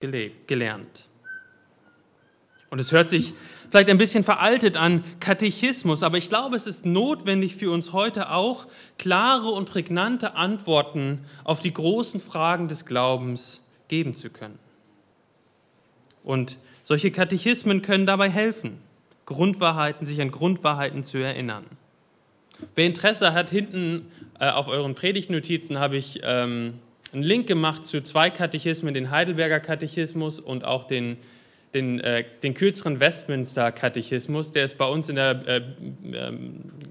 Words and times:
gelernt. 0.00 1.08
Und 2.70 2.80
es 2.80 2.92
hört 2.92 3.10
sich 3.10 3.34
vielleicht 3.70 3.90
ein 3.90 3.98
bisschen 3.98 4.24
veraltet 4.24 4.76
an, 4.76 5.04
Katechismus, 5.18 6.02
aber 6.02 6.18
ich 6.18 6.28
glaube, 6.28 6.56
es 6.56 6.66
ist 6.66 6.86
notwendig 6.86 7.56
für 7.56 7.70
uns 7.70 7.92
heute 7.92 8.30
auch, 8.30 8.66
klare 8.96 9.48
und 9.48 9.68
prägnante 9.68 10.36
Antworten 10.36 11.24
auf 11.44 11.60
die 11.60 11.74
großen 11.74 12.20
Fragen 12.20 12.68
des 12.68 12.86
Glaubens 12.86 13.64
geben 13.88 14.14
zu 14.14 14.30
können. 14.30 14.58
Und 16.22 16.56
solche 16.84 17.10
Katechismen 17.10 17.82
können 17.82 18.06
dabei 18.06 18.30
helfen, 18.30 18.78
Grundwahrheiten, 19.26 20.06
sich 20.06 20.20
an 20.20 20.30
Grundwahrheiten 20.30 21.02
zu 21.02 21.18
erinnern. 21.18 21.64
Wer 22.74 22.86
Interesse 22.86 23.32
hat, 23.32 23.50
hinten 23.50 24.06
äh, 24.38 24.50
auf 24.50 24.68
euren 24.68 24.94
Predigtnotizen 24.94 25.78
habe 25.78 25.96
ich 25.96 26.20
ähm, 26.22 26.78
einen 27.12 27.22
Link 27.22 27.46
gemacht 27.46 27.84
zu 27.84 28.02
zwei 28.02 28.30
Katechismen, 28.30 28.94
den 28.94 29.10
Heidelberger 29.10 29.60
Katechismus 29.60 30.38
und 30.38 30.64
auch 30.64 30.84
den, 30.84 31.16
den, 31.74 32.00
äh, 32.00 32.24
den 32.42 32.54
kürzeren 32.54 33.00
Westminster 33.00 33.72
Katechismus. 33.72 34.52
Der 34.52 34.64
ist 34.64 34.78
bei 34.78 34.86
uns 34.86 35.08
in 35.08 35.16
der 35.16 35.42
äh, 35.46 35.56
äh, 35.56 36.32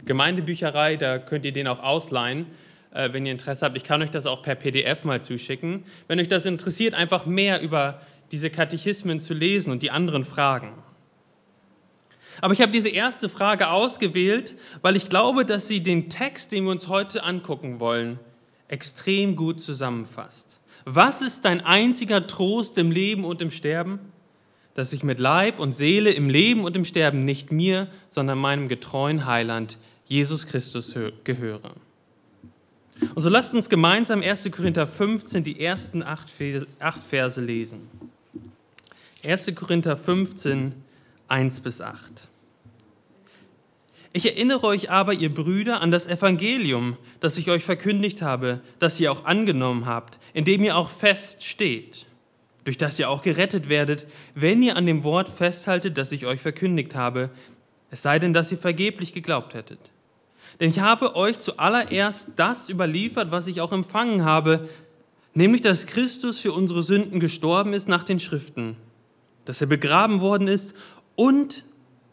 Gemeindebücherei, 0.05 0.97
da 0.97 1.19
könnt 1.19 1.45
ihr 1.45 1.53
den 1.53 1.67
auch 1.67 1.79
ausleihen, 1.79 2.47
äh, 2.93 3.13
wenn 3.13 3.25
ihr 3.25 3.31
Interesse 3.31 3.65
habt. 3.65 3.77
Ich 3.77 3.83
kann 3.83 4.01
euch 4.01 4.11
das 4.11 4.25
auch 4.25 4.41
per 4.41 4.55
PDF 4.55 5.05
mal 5.05 5.21
zuschicken. 5.21 5.85
Wenn 6.07 6.19
euch 6.19 6.27
das 6.27 6.45
interessiert, 6.45 6.93
einfach 6.93 7.25
mehr 7.25 7.61
über 7.61 8.01
diese 8.31 8.49
Katechismen 8.49 9.19
zu 9.19 9.33
lesen 9.33 9.71
und 9.71 9.83
die 9.83 9.91
anderen 9.91 10.25
Fragen. 10.25 10.73
Aber 12.41 12.53
ich 12.53 12.61
habe 12.61 12.71
diese 12.71 12.89
erste 12.89 13.27
Frage 13.27 13.69
ausgewählt, 13.69 14.55
weil 14.81 14.95
ich 14.95 15.09
glaube, 15.09 15.45
dass 15.45 15.67
sie 15.67 15.81
den 15.81 16.09
Text, 16.09 16.51
den 16.51 16.65
wir 16.65 16.71
uns 16.71 16.87
heute 16.87 17.23
angucken 17.23 17.79
wollen, 17.79 18.19
extrem 18.69 19.35
gut 19.35 19.61
zusammenfasst. 19.61 20.59
Was 20.85 21.21
ist 21.21 21.43
dein 21.43 21.61
einziger 21.61 22.25
Trost 22.25 22.77
im 22.77 22.91
Leben 22.91 23.25
und 23.25 23.41
im 23.41 23.51
Sterben? 23.51 23.99
Dass 24.75 24.93
ich 24.93 25.03
mit 25.03 25.19
Leib 25.19 25.59
und 25.59 25.73
Seele 25.73 26.11
im 26.11 26.29
Leben 26.29 26.63
und 26.63 26.77
im 26.77 26.85
Sterben 26.85 27.25
nicht 27.25 27.51
mir, 27.51 27.89
sondern 28.09 28.37
meinem 28.37 28.69
getreuen 28.69 29.25
Heiland, 29.25 29.77
Jesus 30.05 30.47
Christus, 30.47 30.95
gehöre. 31.23 31.73
Und 33.15 33.21
so 33.21 33.29
lasst 33.29 33.53
uns 33.53 33.69
gemeinsam 33.69 34.21
1. 34.21 34.49
Korinther 34.51 34.87
15 34.87 35.43
die 35.43 35.59
ersten 35.59 36.03
acht 36.03 36.29
Verse 36.29 37.41
lesen. 37.41 37.89
1. 39.25 39.53
Korinther 39.55 39.97
15, 39.97 40.73
1 41.27 41.59
bis 41.59 41.81
8. 41.81 42.27
Ich 44.11 44.25
erinnere 44.25 44.63
euch 44.63 44.89
aber, 44.89 45.13
ihr 45.13 45.31
Brüder, 45.31 45.81
an 45.81 45.91
das 45.91 46.07
Evangelium, 46.07 46.97
das 47.19 47.37
ich 47.37 47.49
euch 47.51 47.63
verkündigt 47.63 48.23
habe, 48.23 48.61
das 48.79 48.99
ihr 48.99 49.11
auch 49.11 49.25
angenommen 49.25 49.85
habt, 49.85 50.17
in 50.33 50.45
dem 50.45 50.63
ihr 50.63 50.75
auch 50.75 50.89
fest 50.89 51.43
steht, 51.43 52.07
durch 52.63 52.77
das 52.77 52.97
ihr 52.97 53.09
auch 53.09 53.21
gerettet 53.21 53.69
werdet, 53.69 54.07
wenn 54.33 54.63
ihr 54.63 54.77
an 54.77 54.87
dem 54.87 55.03
Wort 55.03 55.29
festhaltet, 55.29 55.97
das 55.97 56.11
ich 56.11 56.25
euch 56.25 56.41
verkündigt 56.41 56.95
habe, 56.95 57.29
es 57.91 58.01
sei 58.01 58.17
denn, 58.17 58.33
dass 58.33 58.51
ihr 58.51 58.57
vergeblich 58.57 59.13
geglaubt 59.13 59.53
hättet. 59.53 59.79
Denn 60.59 60.69
ich 60.69 60.79
habe 60.79 61.15
euch 61.15 61.37
zuallererst 61.37 62.31
das 62.35 62.67
überliefert, 62.67 63.31
was 63.31 63.45
ich 63.45 63.61
auch 63.61 63.71
empfangen 63.71 64.25
habe, 64.25 64.67
nämlich 65.35 65.61
dass 65.61 65.85
Christus 65.85 66.39
für 66.39 66.51
unsere 66.51 66.81
Sünden 66.81 67.19
gestorben 67.19 67.73
ist 67.73 67.87
nach 67.87 68.03
den 68.03 68.19
Schriften, 68.19 68.75
dass 69.45 69.61
er 69.61 69.67
begraben 69.67 70.19
worden 70.19 70.47
ist 70.47 70.73
und 71.15 71.63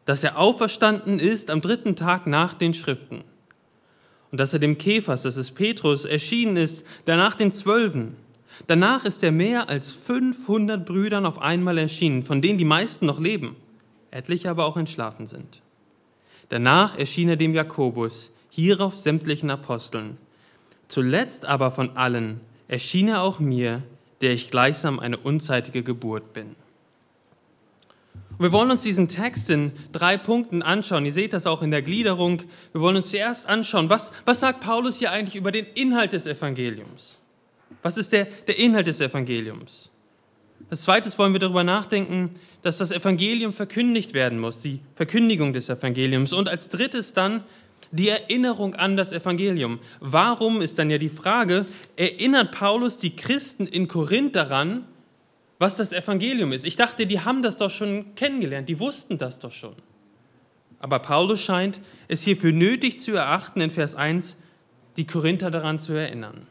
dass 0.06 0.24
er 0.24 0.38
auferstanden 0.38 1.18
ist 1.18 1.50
am 1.50 1.60
dritten 1.60 1.94
Tag 1.94 2.26
nach 2.26 2.54
den 2.54 2.72
Schriften 2.72 3.22
und 4.30 4.40
dass 4.40 4.52
er 4.52 4.58
dem 4.58 4.78
Käfers, 4.78 5.22
das 5.22 5.36
ist 5.36 5.52
Petrus, 5.52 6.04
erschienen 6.04 6.56
ist, 6.56 6.84
danach 7.04 7.34
den 7.34 7.52
Zwölfen. 7.52 8.16
Danach 8.66 9.04
ist 9.04 9.22
er 9.22 9.32
mehr 9.32 9.68
als 9.68 9.92
500 9.92 10.84
Brüdern 10.84 11.26
auf 11.26 11.40
einmal 11.40 11.78
erschienen, 11.78 12.22
von 12.22 12.40
denen 12.40 12.58
die 12.58 12.64
meisten 12.64 13.06
noch 13.06 13.20
leben, 13.20 13.56
etliche 14.10 14.50
aber 14.50 14.64
auch 14.66 14.76
entschlafen 14.76 15.26
sind. 15.26 15.60
Danach 16.48 16.98
erschien 16.98 17.28
er 17.28 17.36
dem 17.36 17.54
Jakobus, 17.54 18.30
hierauf 18.50 18.96
sämtlichen 18.96 19.50
Aposteln. 19.50 20.16
Zuletzt 20.88 21.44
aber 21.44 21.70
von 21.70 21.96
allen 21.96 22.40
erschien 22.68 23.08
er 23.08 23.22
auch 23.22 23.40
mir, 23.40 23.82
der 24.20 24.32
ich 24.32 24.50
gleichsam 24.50 24.98
eine 24.98 25.18
unzeitige 25.18 25.82
Geburt 25.82 26.32
bin. 26.32 26.56
Und 28.38 28.42
wir 28.42 28.52
wollen 28.52 28.70
uns 28.70 28.82
diesen 28.82 29.08
Text 29.08 29.48
in 29.50 29.72
drei 29.92 30.18
Punkten 30.18 30.62
anschauen. 30.62 31.06
Ihr 31.06 31.12
seht 31.12 31.32
das 31.32 31.46
auch 31.46 31.62
in 31.62 31.70
der 31.70 31.82
Gliederung. 31.82 32.42
Wir 32.72 32.80
wollen 32.82 32.96
uns 32.96 33.10
zuerst 33.10 33.48
anschauen, 33.48 33.88
was, 33.88 34.12
was 34.26 34.40
sagt 34.40 34.60
Paulus 34.60 34.98
hier 34.98 35.10
eigentlich 35.10 35.36
über 35.36 35.52
den 35.52 35.66
Inhalt 35.74 36.12
des 36.12 36.26
Evangeliums? 36.26 37.18
Was 37.82 37.96
ist 37.96 38.12
der, 38.12 38.26
der 38.46 38.58
Inhalt 38.58 38.88
des 38.88 39.00
Evangeliums? 39.00 39.90
Als 40.68 40.82
zweites 40.82 41.18
wollen 41.18 41.32
wir 41.32 41.40
darüber 41.40 41.64
nachdenken, 41.64 42.30
dass 42.62 42.78
das 42.78 42.90
Evangelium 42.90 43.52
verkündigt 43.52 44.12
werden 44.12 44.38
muss, 44.38 44.58
die 44.58 44.80
Verkündigung 44.94 45.52
des 45.52 45.68
Evangeliums. 45.68 46.32
Und 46.32 46.48
als 46.48 46.68
drittes 46.68 47.12
dann 47.12 47.44
die 47.92 48.08
Erinnerung 48.08 48.74
an 48.74 48.96
das 48.96 49.12
Evangelium. 49.12 49.78
Warum 50.00 50.60
ist 50.60 50.78
dann 50.78 50.90
ja 50.90 50.98
die 50.98 51.08
Frage, 51.08 51.66
erinnert 51.96 52.52
Paulus 52.52 52.98
die 52.98 53.14
Christen 53.14 53.66
in 53.66 53.88
Korinth 53.88 54.34
daran, 54.34 54.84
was 55.58 55.76
das 55.76 55.92
Evangelium 55.92 56.52
ist. 56.52 56.66
Ich 56.66 56.76
dachte, 56.76 57.06
die 57.06 57.20
haben 57.20 57.42
das 57.42 57.56
doch 57.56 57.70
schon 57.70 58.14
kennengelernt, 58.14 58.68
die 58.68 58.78
wussten 58.78 59.18
das 59.18 59.38
doch 59.38 59.52
schon. 59.52 59.74
Aber 60.78 60.98
Paulus 60.98 61.40
scheint 61.40 61.80
es 62.08 62.22
hierfür 62.22 62.52
nötig 62.52 62.98
zu 62.98 63.12
erachten, 63.12 63.60
in 63.60 63.70
Vers 63.70 63.94
1 63.94 64.36
die 64.96 65.06
Korinther 65.06 65.50
daran 65.50 65.78
zu 65.78 65.94
erinnern. 65.94 66.46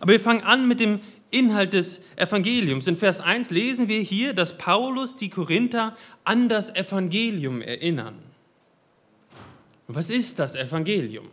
Aber 0.00 0.12
wir 0.12 0.20
fangen 0.20 0.42
an 0.42 0.68
mit 0.68 0.80
dem 0.80 1.00
Inhalt 1.30 1.74
des 1.74 2.00
Evangeliums. 2.16 2.86
In 2.86 2.96
Vers 2.96 3.20
1 3.20 3.50
lesen 3.50 3.88
wir 3.88 4.00
hier, 4.00 4.34
dass 4.34 4.58
Paulus 4.58 5.16
die 5.16 5.30
Korinther 5.30 5.96
an 6.24 6.48
das 6.48 6.74
Evangelium 6.74 7.62
erinnern. 7.62 8.18
Was 9.86 10.10
ist 10.10 10.38
das 10.38 10.54
Evangelium? 10.54 11.28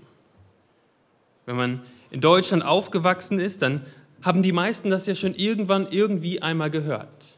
Wenn 1.46 1.56
man 1.56 1.82
in 2.10 2.22
Deutschland 2.22 2.64
aufgewachsen 2.64 3.40
ist, 3.40 3.62
dann 3.62 3.86
haben 4.28 4.44
die 4.44 4.52
meisten 4.52 4.92
das 4.92 5.08
ja 5.08 5.16
schon 5.16 5.34
irgendwann 5.34 5.88
irgendwie 5.90 6.40
einmal 6.42 6.70
gehört. 6.70 7.38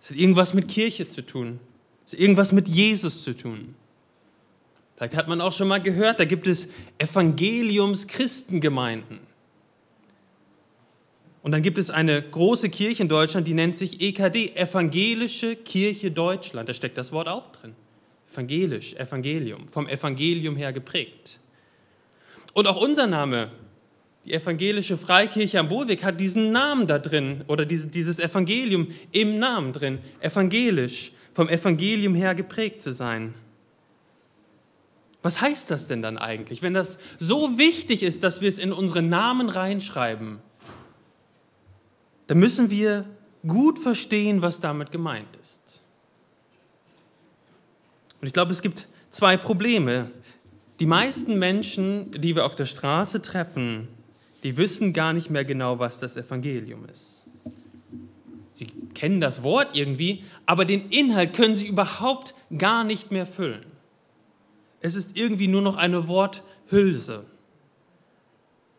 Es 0.00 0.10
hat 0.10 0.18
irgendwas 0.18 0.52
mit 0.52 0.68
Kirche 0.68 1.08
zu 1.08 1.22
tun. 1.22 1.60
Es 2.04 2.12
hat 2.12 2.20
irgendwas 2.20 2.52
mit 2.52 2.68
Jesus 2.68 3.22
zu 3.22 3.34
tun. 3.34 3.74
Vielleicht 4.96 5.16
hat 5.16 5.28
man 5.28 5.40
auch 5.40 5.52
schon 5.52 5.68
mal 5.68 5.80
gehört, 5.80 6.18
da 6.18 6.24
gibt 6.24 6.48
es 6.48 6.68
Evangeliums-Christengemeinden. 6.98 9.20
Und 11.42 11.52
dann 11.52 11.62
gibt 11.62 11.78
es 11.78 11.88
eine 11.88 12.20
große 12.20 12.68
Kirche 12.68 13.04
in 13.04 13.08
Deutschland, 13.08 13.46
die 13.46 13.54
nennt 13.54 13.76
sich 13.76 14.00
EKD, 14.00 14.56
Evangelische 14.56 15.54
Kirche 15.54 16.10
Deutschland. 16.10 16.68
Da 16.68 16.74
steckt 16.74 16.98
das 16.98 17.12
Wort 17.12 17.28
auch 17.28 17.52
drin. 17.52 17.76
Evangelisch, 18.32 18.94
Evangelium, 18.94 19.68
vom 19.68 19.88
Evangelium 19.88 20.56
her 20.56 20.72
geprägt. 20.72 21.38
Und 22.54 22.66
auch 22.66 22.82
unser 22.82 23.06
Name 23.06 23.52
die 24.28 24.34
evangelische 24.34 24.98
Freikirche 24.98 25.58
am 25.58 25.70
Bohlweg 25.70 26.04
hat 26.04 26.20
diesen 26.20 26.52
Namen 26.52 26.86
da 26.86 26.98
drin 26.98 27.44
oder 27.46 27.64
dieses 27.64 28.18
Evangelium 28.18 28.88
im 29.10 29.38
Namen 29.38 29.72
drin, 29.72 30.00
evangelisch, 30.20 31.12
vom 31.32 31.48
Evangelium 31.48 32.14
her 32.14 32.34
geprägt 32.34 32.82
zu 32.82 32.92
sein. 32.92 33.32
Was 35.22 35.40
heißt 35.40 35.70
das 35.70 35.86
denn 35.86 36.02
dann 36.02 36.18
eigentlich, 36.18 36.60
wenn 36.60 36.74
das 36.74 36.98
so 37.18 37.56
wichtig 37.56 38.02
ist, 38.02 38.22
dass 38.22 38.42
wir 38.42 38.50
es 38.50 38.58
in 38.58 38.70
unsere 38.70 39.00
Namen 39.00 39.48
reinschreiben? 39.48 40.40
Dann 42.26 42.38
müssen 42.38 42.68
wir 42.68 43.06
gut 43.46 43.78
verstehen, 43.78 44.42
was 44.42 44.60
damit 44.60 44.92
gemeint 44.92 45.36
ist. 45.40 45.80
Und 48.20 48.26
ich 48.26 48.34
glaube, 48.34 48.52
es 48.52 48.60
gibt 48.60 48.88
zwei 49.08 49.38
Probleme. 49.38 50.10
Die 50.80 50.86
meisten 50.86 51.38
Menschen, 51.38 52.10
die 52.10 52.36
wir 52.36 52.44
auf 52.44 52.56
der 52.56 52.66
Straße 52.66 53.22
treffen, 53.22 53.88
die 54.42 54.56
wissen 54.56 54.92
gar 54.92 55.12
nicht 55.12 55.30
mehr 55.30 55.44
genau, 55.44 55.78
was 55.78 56.00
das 56.00 56.16
Evangelium 56.16 56.86
ist. 56.86 57.24
Sie 58.52 58.66
kennen 58.94 59.20
das 59.20 59.42
Wort 59.42 59.76
irgendwie, 59.76 60.24
aber 60.46 60.64
den 60.64 60.90
Inhalt 60.90 61.34
können 61.34 61.54
sie 61.54 61.68
überhaupt 61.68 62.34
gar 62.56 62.84
nicht 62.84 63.10
mehr 63.10 63.26
füllen. 63.26 63.66
Es 64.80 64.94
ist 64.94 65.16
irgendwie 65.16 65.48
nur 65.48 65.62
noch 65.62 65.76
eine 65.76 66.08
Worthülse. 66.08 67.24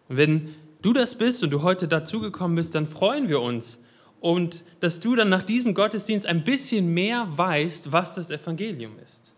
Wenn 0.07 0.53
du 0.81 0.93
das 0.93 1.15
bist 1.15 1.43
und 1.43 1.51
du 1.51 1.61
heute 1.61 1.87
dazugekommen 1.87 2.55
bist, 2.55 2.75
dann 2.75 2.87
freuen 2.87 3.29
wir 3.29 3.41
uns 3.41 3.81
und 4.19 4.63
dass 4.79 4.99
du 4.99 5.15
dann 5.15 5.29
nach 5.29 5.43
diesem 5.43 5.73
Gottesdienst 5.73 6.25
ein 6.25 6.43
bisschen 6.43 6.93
mehr 6.93 7.27
weißt, 7.29 7.91
was 7.91 8.15
das 8.15 8.31
Evangelium 8.31 8.97
ist. 9.03 9.33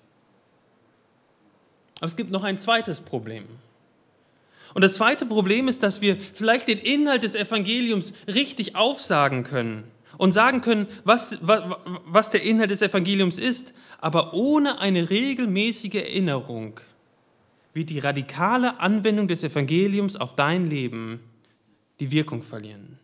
Aber 1.98 2.08
es 2.08 2.16
gibt 2.16 2.32
noch 2.32 2.44
ein 2.44 2.58
zweites 2.58 3.00
Problem. 3.00 3.46
Und 4.74 4.84
das 4.84 4.96
zweite 4.96 5.26
Problem 5.26 5.68
ist, 5.68 5.84
dass 5.84 6.02
wir 6.02 6.18
vielleicht 6.34 6.68
den 6.68 6.80
Inhalt 6.80 7.24
des 7.24 7.36
Evangeliums 7.36 8.14
richtig 8.28 8.76
aufsagen 8.76 9.44
können 9.44 9.84
und 10.18 10.32
sagen 10.32 10.62
können, 10.62 10.88
was, 11.04 11.38
was, 11.42 11.64
was 12.06 12.30
der 12.30 12.44
Inhalt 12.44 12.72
des 12.72 12.82
Evangeliums 12.82 13.38
ist, 13.38 13.74
aber 14.00 14.34
ohne 14.34 14.80
eine 14.80 15.10
regelmäßige 15.10 15.96
Erinnerung 15.96 16.80
wird 17.74 17.90
die 17.90 18.00
radikale 18.00 18.80
Anwendung 18.80 19.28
des 19.28 19.44
Evangeliums 19.44 20.16
auf 20.16 20.36
dein 20.36 20.68
Leben 20.68 21.22
die 22.00 22.12
Wirkung 22.12 22.42
verlieren. 22.42 23.00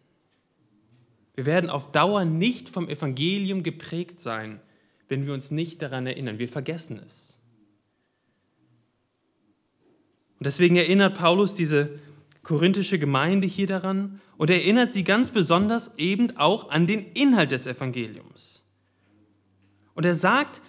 Wir 1.36 1.46
werden 1.46 1.70
auf 1.70 1.92
Dauer 1.92 2.26
nicht 2.26 2.68
vom 2.68 2.90
Evangelium 2.90 3.64
geprägt 3.64 4.20
sein, 4.20 4.60
wenn 5.08 5.26
wir 5.26 5.34
uns 5.34 5.52
nicht 5.52 5.82
daran 5.82 6.08
erinnern. 6.08 6.40
Wir 6.40 6.50
vergessen 6.50 7.00
es. 7.06 7.40
Und 10.40 10.46
deswegen 10.46 10.76
erinnert 10.76 11.18
Paulus 11.18 11.56
diese 11.56 12.00
korinthische 12.44 13.00
Gemeinde 13.00 13.48
hier 13.48 13.68
daran 13.68 14.22
und 14.38 14.50
erinnert 14.50 14.92
sie 14.92 15.04
ganz 15.04 15.30
besonders 15.30 15.98
eben 15.98 16.38
auch 16.38 16.70
an 16.70 16.88
den 16.88 17.12
Inhalt 17.14 17.52
des 17.52 17.68
Evangeliums. 17.68 18.64
Und 19.96 20.06
er 20.06 20.16
sagt, 20.16 20.62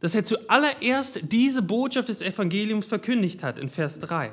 dass 0.00 0.14
er 0.14 0.24
zuallererst 0.24 1.20
diese 1.30 1.62
Botschaft 1.62 2.08
des 2.08 2.22
Evangeliums 2.22 2.86
verkündigt 2.86 3.44
hat 3.44 3.58
in 3.58 3.68
Vers 3.68 4.00
3. 4.00 4.32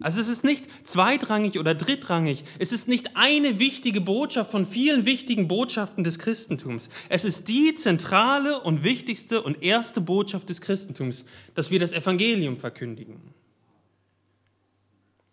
Also 0.00 0.20
es 0.20 0.28
ist 0.28 0.44
nicht 0.44 0.66
zweitrangig 0.84 1.58
oder 1.58 1.74
drittrangig, 1.74 2.44
es 2.60 2.72
ist 2.72 2.86
nicht 2.86 3.16
eine 3.16 3.58
wichtige 3.58 4.00
Botschaft 4.00 4.52
von 4.52 4.64
vielen 4.64 5.06
wichtigen 5.06 5.48
Botschaften 5.48 6.04
des 6.04 6.20
Christentums. 6.20 6.88
Es 7.08 7.24
ist 7.24 7.48
die 7.48 7.74
zentrale 7.74 8.60
und 8.60 8.84
wichtigste 8.84 9.42
und 9.42 9.62
erste 9.62 10.00
Botschaft 10.00 10.48
des 10.48 10.60
Christentums, 10.60 11.24
dass 11.54 11.72
wir 11.72 11.80
das 11.80 11.92
Evangelium 11.92 12.56
verkündigen. 12.56 13.20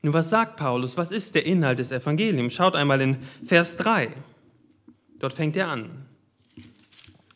Nun, 0.02 0.14
was 0.14 0.30
sagt 0.30 0.58
Paulus? 0.58 0.98
Was 0.98 1.12
ist 1.12 1.36
der 1.36 1.46
Inhalt 1.46 1.80
des 1.80 1.92
Evangeliums? 1.92 2.54
Schaut 2.54 2.76
einmal 2.76 3.02
in 3.02 3.18
Vers 3.46 3.78
3. 3.78 4.10
Dort 5.20 5.34
fängt 5.34 5.58
er 5.58 5.70
an. 5.70 6.06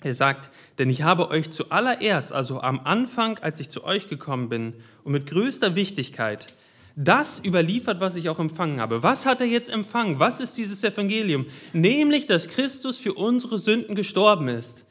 Er 0.02 0.14
sagt, 0.14 0.50
denn 0.78 0.90
ich 0.90 1.02
habe 1.04 1.30
euch 1.30 1.52
zuallererst, 1.52 2.32
also 2.32 2.62
am 2.62 2.80
Anfang, 2.82 3.38
als 3.40 3.60
ich 3.60 3.70
zu 3.70 3.84
euch 3.84 4.08
gekommen 4.08 4.50
bin, 4.50 4.74
und 5.04 5.12
mit 5.12 5.28
größter 5.28 5.75
Wichtigkeit, 5.75 6.54
das 7.01 7.42
überliefert, 7.46 8.01
was 8.01 8.18
ich 8.18 8.28
auch 8.28 8.40
empfangen 8.40 8.81
habe. 8.81 9.01
Was 9.01 9.25
hat 9.25 9.40
er 9.40 9.48
jetzt 9.48 9.69
empfangen? 9.69 10.19
Was 10.19 10.42
ist 10.42 10.57
dieses 10.57 10.84
Evangelium? 10.84 11.46
Nämlich, 11.72 12.28
dass 12.28 12.50
Christus 12.50 12.98
für 12.98 13.13
unsere 13.13 13.57
Sünden 13.57 13.96
gestorben 13.96 14.50
ist. 14.50 14.86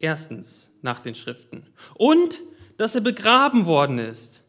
Erstens 0.00 0.72
nach 0.82 0.98
den 0.98 1.14
Schriften. 1.14 1.68
Und 1.94 2.40
dass 2.78 2.96
er 2.96 3.00
begraben 3.00 3.66
worden 3.66 4.00
ist. 4.00 4.42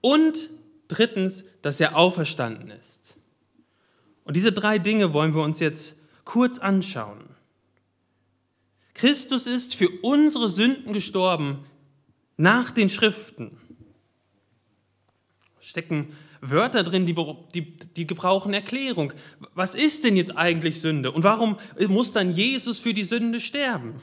Und 0.00 0.50
drittens, 0.86 1.44
dass 1.60 1.80
er 1.80 1.96
auferstanden 1.96 2.70
ist. 2.70 3.16
Und 4.22 4.36
diese 4.36 4.52
drei 4.52 4.78
Dinge 4.78 5.12
wollen 5.12 5.34
wir 5.34 5.42
uns 5.42 5.58
jetzt 5.58 5.96
kurz 6.24 6.60
anschauen. 6.60 7.24
Christus 8.94 9.48
ist 9.48 9.74
für 9.74 9.88
unsere 10.02 10.50
Sünden 10.50 10.92
gestorben 10.92 11.64
nach 12.36 12.70
den 12.70 12.88
Schriften 12.88 13.58
stecken 15.60 16.16
Wörter 16.40 16.82
drin, 16.82 17.06
die, 17.06 17.14
die, 17.54 17.76
die 17.76 18.06
gebrauchen 18.06 18.54
Erklärung. 18.54 19.12
Was 19.54 19.74
ist 19.74 20.04
denn 20.04 20.16
jetzt 20.16 20.36
eigentlich 20.36 20.80
Sünde? 20.80 21.12
Und 21.12 21.22
warum 21.22 21.58
muss 21.88 22.12
dann 22.12 22.30
Jesus 22.30 22.78
für 22.78 22.94
die 22.94 23.04
Sünde 23.04 23.40
sterben? 23.40 24.00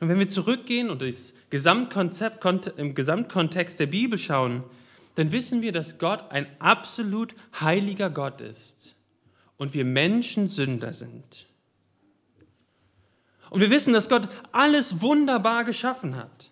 Und 0.00 0.08
wenn 0.08 0.18
wir 0.18 0.28
zurückgehen 0.28 0.90
und 0.90 1.00
das 1.00 1.32
Gesamtkonzept, 1.50 2.44
im 2.76 2.94
Gesamtkontext 2.94 3.78
der 3.78 3.86
Bibel 3.86 4.18
schauen, 4.18 4.64
dann 5.14 5.32
wissen 5.32 5.62
wir, 5.62 5.72
dass 5.72 5.98
Gott 5.98 6.30
ein 6.30 6.46
absolut 6.58 7.34
heiliger 7.60 8.10
Gott 8.10 8.40
ist 8.40 8.96
und 9.58 9.74
wir 9.74 9.84
Menschen 9.84 10.48
Sünder 10.48 10.92
sind. 10.92 11.46
Und 13.50 13.60
wir 13.60 13.70
wissen, 13.70 13.92
dass 13.92 14.08
Gott 14.08 14.28
alles 14.50 15.02
wunderbar 15.02 15.64
geschaffen 15.64 16.16
hat. 16.16 16.51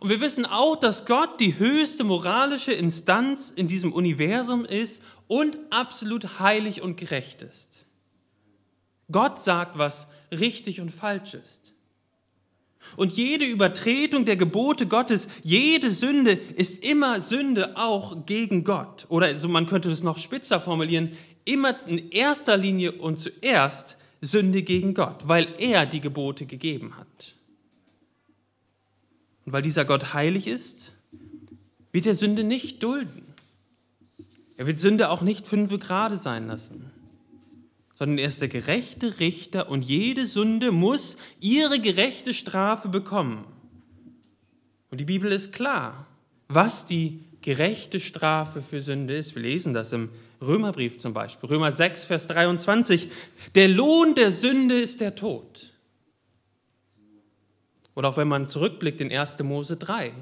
Und 0.00 0.08
wir 0.08 0.20
wissen 0.20 0.46
auch, 0.46 0.76
dass 0.76 1.06
Gott 1.06 1.40
die 1.40 1.58
höchste 1.58 2.04
moralische 2.04 2.72
Instanz 2.72 3.52
in 3.54 3.68
diesem 3.68 3.92
Universum 3.92 4.64
ist 4.64 5.02
und 5.28 5.58
absolut 5.70 6.40
heilig 6.40 6.82
und 6.82 6.96
gerecht 6.96 7.42
ist. 7.42 7.86
Gott 9.10 9.38
sagt, 9.38 9.78
was 9.78 10.08
richtig 10.32 10.80
und 10.80 10.90
falsch 10.90 11.34
ist. 11.34 11.72
Und 12.96 13.12
jede 13.12 13.44
Übertretung 13.44 14.24
der 14.24 14.36
Gebote 14.36 14.86
Gottes, 14.86 15.28
jede 15.42 15.92
Sünde 15.92 16.32
ist 16.32 16.82
immer 16.84 17.20
Sünde 17.20 17.76
auch 17.76 18.26
gegen 18.26 18.64
Gott. 18.64 19.06
Oder 19.08 19.26
also 19.26 19.48
man 19.48 19.66
könnte 19.66 19.88
das 19.88 20.02
noch 20.02 20.18
spitzer 20.18 20.60
formulieren, 20.60 21.12
immer 21.44 21.76
in 21.86 22.10
erster 22.10 22.56
Linie 22.56 22.92
und 22.92 23.18
zuerst 23.18 23.96
Sünde 24.20 24.62
gegen 24.62 24.94
Gott, 24.94 25.26
weil 25.26 25.48
er 25.58 25.86
die 25.86 26.00
Gebote 26.00 26.46
gegeben 26.46 26.96
hat. 26.96 27.34
Und 29.44 29.52
weil 29.52 29.62
dieser 29.62 29.84
Gott 29.84 30.14
heilig 30.14 30.46
ist, 30.46 30.92
wird 31.90 32.06
er 32.06 32.14
Sünde 32.14 32.44
nicht 32.44 32.82
dulden. 32.82 33.22
Er 34.56 34.66
wird 34.66 34.78
Sünde 34.78 35.10
auch 35.10 35.22
nicht 35.22 35.46
fünf 35.46 35.76
Grade 35.80 36.16
sein 36.16 36.46
lassen, 36.46 36.90
sondern 37.94 38.18
er 38.18 38.28
ist 38.28 38.40
der 38.40 38.48
gerechte 38.48 39.18
Richter 39.18 39.68
und 39.68 39.84
jede 39.84 40.26
Sünde 40.26 40.72
muss 40.72 41.16
ihre 41.40 41.80
gerechte 41.80 42.34
Strafe 42.34 42.88
bekommen. 42.88 43.44
Und 44.90 45.00
die 45.00 45.04
Bibel 45.04 45.32
ist 45.32 45.52
klar, 45.52 46.06
was 46.48 46.86
die 46.86 47.20
gerechte 47.40 47.98
Strafe 47.98 48.62
für 48.62 48.80
Sünde 48.80 49.16
ist. 49.16 49.34
Wir 49.34 49.42
lesen 49.42 49.74
das 49.74 49.92
im 49.92 50.10
Römerbrief 50.40 50.98
zum 50.98 51.12
Beispiel, 51.12 51.48
Römer 51.48 51.72
6, 51.72 52.04
Vers 52.04 52.26
23. 52.26 53.08
Der 53.54 53.68
Lohn 53.68 54.14
der 54.14 54.32
Sünde 54.32 54.80
ist 54.80 55.00
der 55.00 55.14
Tod. 55.14 55.71
Oder 57.94 58.08
auch 58.08 58.16
wenn 58.16 58.28
man 58.28 58.46
zurückblickt 58.46 59.00
in 59.00 59.12
1. 59.12 59.38
Mose 59.42 59.76
3. 59.76 60.12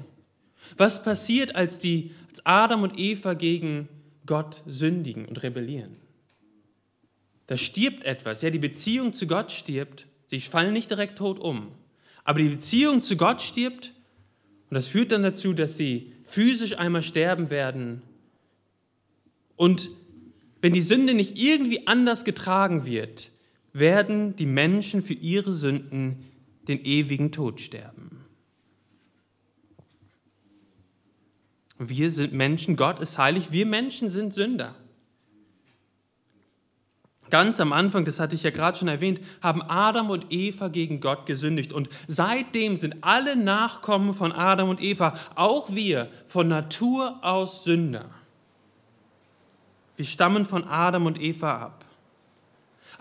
Was 0.77 1.03
passiert, 1.03 1.55
als, 1.55 1.79
die, 1.79 2.11
als 2.29 2.45
Adam 2.45 2.83
und 2.83 2.97
Eva 2.99 3.33
gegen 3.33 3.87
Gott 4.25 4.63
sündigen 4.65 5.25
und 5.25 5.41
rebellieren? 5.43 5.97
Da 7.47 7.57
stirbt 7.57 8.03
etwas. 8.03 8.41
Ja, 8.41 8.49
die 8.49 8.59
Beziehung 8.59 9.13
zu 9.13 9.27
Gott 9.27 9.51
stirbt. 9.51 10.07
Sie 10.27 10.39
fallen 10.39 10.73
nicht 10.73 10.89
direkt 10.89 11.17
tot 11.17 11.39
um. 11.39 11.71
Aber 12.23 12.39
die 12.39 12.49
Beziehung 12.49 13.01
zu 13.01 13.17
Gott 13.17 13.41
stirbt. 13.41 13.91
Und 14.69 14.75
das 14.75 14.87
führt 14.87 15.11
dann 15.11 15.23
dazu, 15.23 15.53
dass 15.53 15.75
sie 15.75 16.13
physisch 16.23 16.77
einmal 16.77 17.03
sterben 17.03 17.49
werden. 17.49 18.01
Und 19.57 19.89
wenn 20.61 20.73
die 20.73 20.81
Sünde 20.81 21.13
nicht 21.13 21.41
irgendwie 21.41 21.87
anders 21.87 22.23
getragen 22.23 22.85
wird, 22.85 23.31
werden 23.73 24.35
die 24.35 24.45
Menschen 24.45 25.01
für 25.01 25.13
ihre 25.13 25.53
Sünden 25.53 26.30
den 26.67 26.79
ewigen 26.83 27.31
Tod 27.31 27.59
sterben. 27.59 28.25
Wir 31.77 32.11
sind 32.11 32.33
Menschen, 32.33 32.75
Gott 32.75 32.99
ist 32.99 33.17
heilig, 33.17 33.51
wir 33.51 33.65
Menschen 33.65 34.09
sind 34.09 34.33
Sünder. 34.33 34.75
Ganz 37.31 37.61
am 37.61 37.71
Anfang, 37.71 38.03
das 38.03 38.19
hatte 38.19 38.35
ich 38.35 38.43
ja 38.43 38.51
gerade 38.51 38.77
schon 38.77 38.89
erwähnt, 38.89 39.21
haben 39.41 39.63
Adam 39.63 40.09
und 40.09 40.27
Eva 40.29 40.67
gegen 40.67 40.99
Gott 40.99 41.25
gesündigt. 41.25 41.71
Und 41.71 41.89
seitdem 42.07 42.75
sind 42.75 42.97
alle 43.01 43.37
Nachkommen 43.37 44.13
von 44.13 44.33
Adam 44.33 44.69
und 44.69 44.81
Eva, 44.81 45.17
auch 45.35 45.73
wir, 45.73 46.11
von 46.27 46.49
Natur 46.49 47.23
aus 47.23 47.63
Sünder. 47.63 48.09
Wir 49.95 50.05
stammen 50.05 50.45
von 50.45 50.65
Adam 50.65 51.05
und 51.05 51.21
Eva 51.21 51.57
ab. 51.57 51.85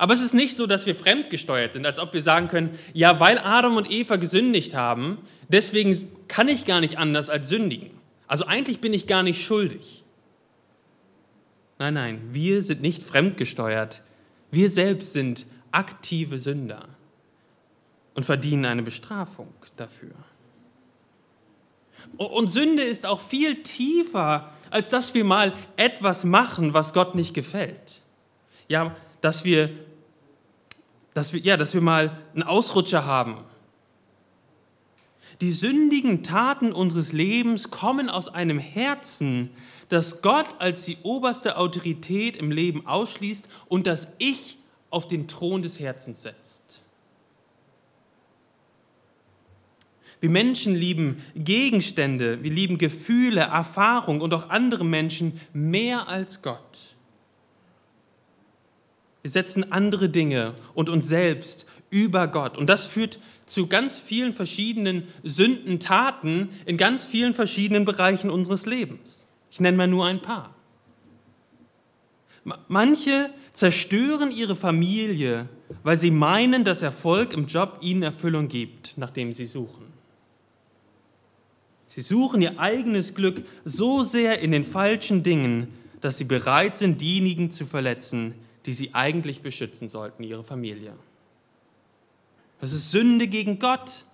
Aber 0.01 0.15
es 0.15 0.23
ist 0.23 0.33
nicht 0.33 0.57
so, 0.57 0.67
dass 0.67 0.87
wir 0.87 0.95
fremdgesteuert 0.95 1.75
sind, 1.75 1.85
als 1.85 1.99
ob 1.99 2.15
wir 2.15 2.23
sagen 2.23 2.49
können, 2.49 2.71
ja, 2.95 3.21
weil 3.21 3.39
Adam 3.39 3.77
und 3.77 3.91
Eva 3.91 4.17
gesündigt 4.17 4.75
haben, 4.75 5.19
deswegen 5.51 5.95
kann 6.27 6.49
ich 6.49 6.65
gar 6.65 6.81
nicht 6.81 6.97
anders 6.97 7.29
als 7.29 7.51
sündigen. 7.51 7.91
Also 8.27 8.47
eigentlich 8.47 8.81
bin 8.81 8.95
ich 8.95 9.07
gar 9.07 9.23
nicht 9.23 9.45
schuldig. 9.45 10.03
Nein, 11.79 11.93
nein, 11.93 12.21
wir 12.33 12.63
sind 12.63 12.81
nicht 12.81 13.03
fremdgesteuert. 13.03 14.01
Wir 14.51 14.71
selbst 14.71 15.13
sind 15.13 15.45
aktive 15.71 16.39
Sünder 16.39 16.89
und 18.15 18.25
verdienen 18.25 18.65
eine 18.65 18.83
Bestrafung 18.83 19.53
dafür. 19.77 20.15
Und 22.17 22.51
Sünde 22.51 22.85
ist 22.85 23.05
auch 23.05 23.21
viel 23.21 23.63
tiefer, 23.63 24.51
als 24.71 24.89
dass 24.89 25.13
wir 25.13 25.25
mal 25.25 25.53
etwas 25.77 26.25
machen, 26.25 26.73
was 26.73 26.95
Gott 26.95 27.15
nicht 27.15 27.35
gefällt. 27.35 28.01
Ja, 28.67 28.97
dass 29.21 29.45
wir 29.45 29.90
dass 31.15 31.33
wir, 31.33 31.41
ja, 31.41 31.57
dass 31.57 31.75
wir 31.75 31.81
mal 31.81 32.19
einen 32.35 32.43
Ausrutscher 32.43 33.05
haben. 33.05 33.39
Die 35.41 35.53
sündigen 35.53 36.23
Taten 36.23 36.73
unseres 36.73 37.13
Lebens 37.13 37.71
kommen 37.71 38.11
aus 38.11 38.29
einem 38.29 38.59
Herzen, 38.59 39.51
das 39.89 40.23
Gott 40.23 40.47
als 40.59 40.85
die 40.85 40.99
oberste 41.03 41.57
Autorität 41.57 42.37
im 42.37 42.51
Leben 42.51 42.87
ausschließt 42.87 43.49
und 43.69 43.87
das 43.87 44.09
Ich 44.19 44.59
auf 44.91 45.09
den 45.09 45.29
Thron 45.29 45.63
des 45.63 45.81
Herzens 45.81 46.23
setzt. 46.23 46.83
Wir 50.21 50.29
Menschen 50.29 50.75
lieben 50.75 51.23
Gegenstände, 51.35 52.43
wir 52.43 52.51
lieben 52.51 52.77
Gefühle, 52.77 53.41
Erfahrung 53.41 54.21
und 54.21 54.35
auch 54.35 54.51
andere 54.51 54.85
Menschen 54.85 55.41
mehr 55.55 56.09
als 56.09 56.43
Gott. 56.43 56.97
Wir 59.23 59.31
setzen 59.31 59.71
andere 59.71 60.09
Dinge 60.09 60.55
und 60.75 60.89
uns 60.89 61.09
selbst 61.09 61.67
über 61.91 62.29
Gott. 62.29 62.57
Und 62.57 62.69
das 62.69 62.87
führt 62.87 63.19
zu 63.47 63.67
ganz 63.67 63.99
vielen 63.99 64.33
verschiedenen 64.33 65.09
Sündentaten 65.23 66.51
in 66.65 66.77
ganz 66.77 67.05
vielen 67.05 67.35
verschiedenen 67.35 67.85
Bereichen 67.85 68.31
unseres 68.31 68.65
Lebens. 68.65 69.29
Ich 69.51 69.61
nenne 69.61 69.77
mal 69.77 69.89
nur 69.89 70.07
ein 70.07 70.23
paar. 70.23 70.55
Manche 72.69 73.31
zerstören 73.53 74.31
ihre 74.31 74.57
Familie, 74.57 75.49
weil 75.83 75.97
sie 75.99 76.11
meinen, 76.11 76.65
dass 76.65 76.81
Erfolg 76.81 77.35
im 77.35 77.47
Job 77.47 77.79
ihnen 77.83 78.03
Erfüllung 78.03 78.49
gibt, 78.49 78.95
nachdem 78.97 79.33
sie 79.33 79.47
suchen. 79.47 79.87
Sie 81.91 82.01
suchen 82.01 82.41
ihr 82.41 82.59
eigenes 82.59 83.15
Glück 83.15 83.45
so 83.65 84.05
sehr 84.05 84.39
in 84.41 84.53
den 84.53 84.65
falschen 84.65 85.23
Dingen, 85.23 85.69
dass 86.01 86.17
sie 86.17 86.25
bereit 86.25 86.77
sind, 86.77 87.01
diejenigen 87.01 87.51
zu 87.51 87.67
verletzen, 87.67 88.35
die 88.67 88.73
sie 88.73 88.95
eigentlich 88.95 89.43
beschützen 89.43 89.89
sollten, 89.89 90.23
ihre 90.23 90.45
Familie. 90.45 90.95
Das 92.61 92.73
ist 92.73 92.91
Sünde 92.91 93.27
gegen 93.27 93.59
Gott, 93.59 94.05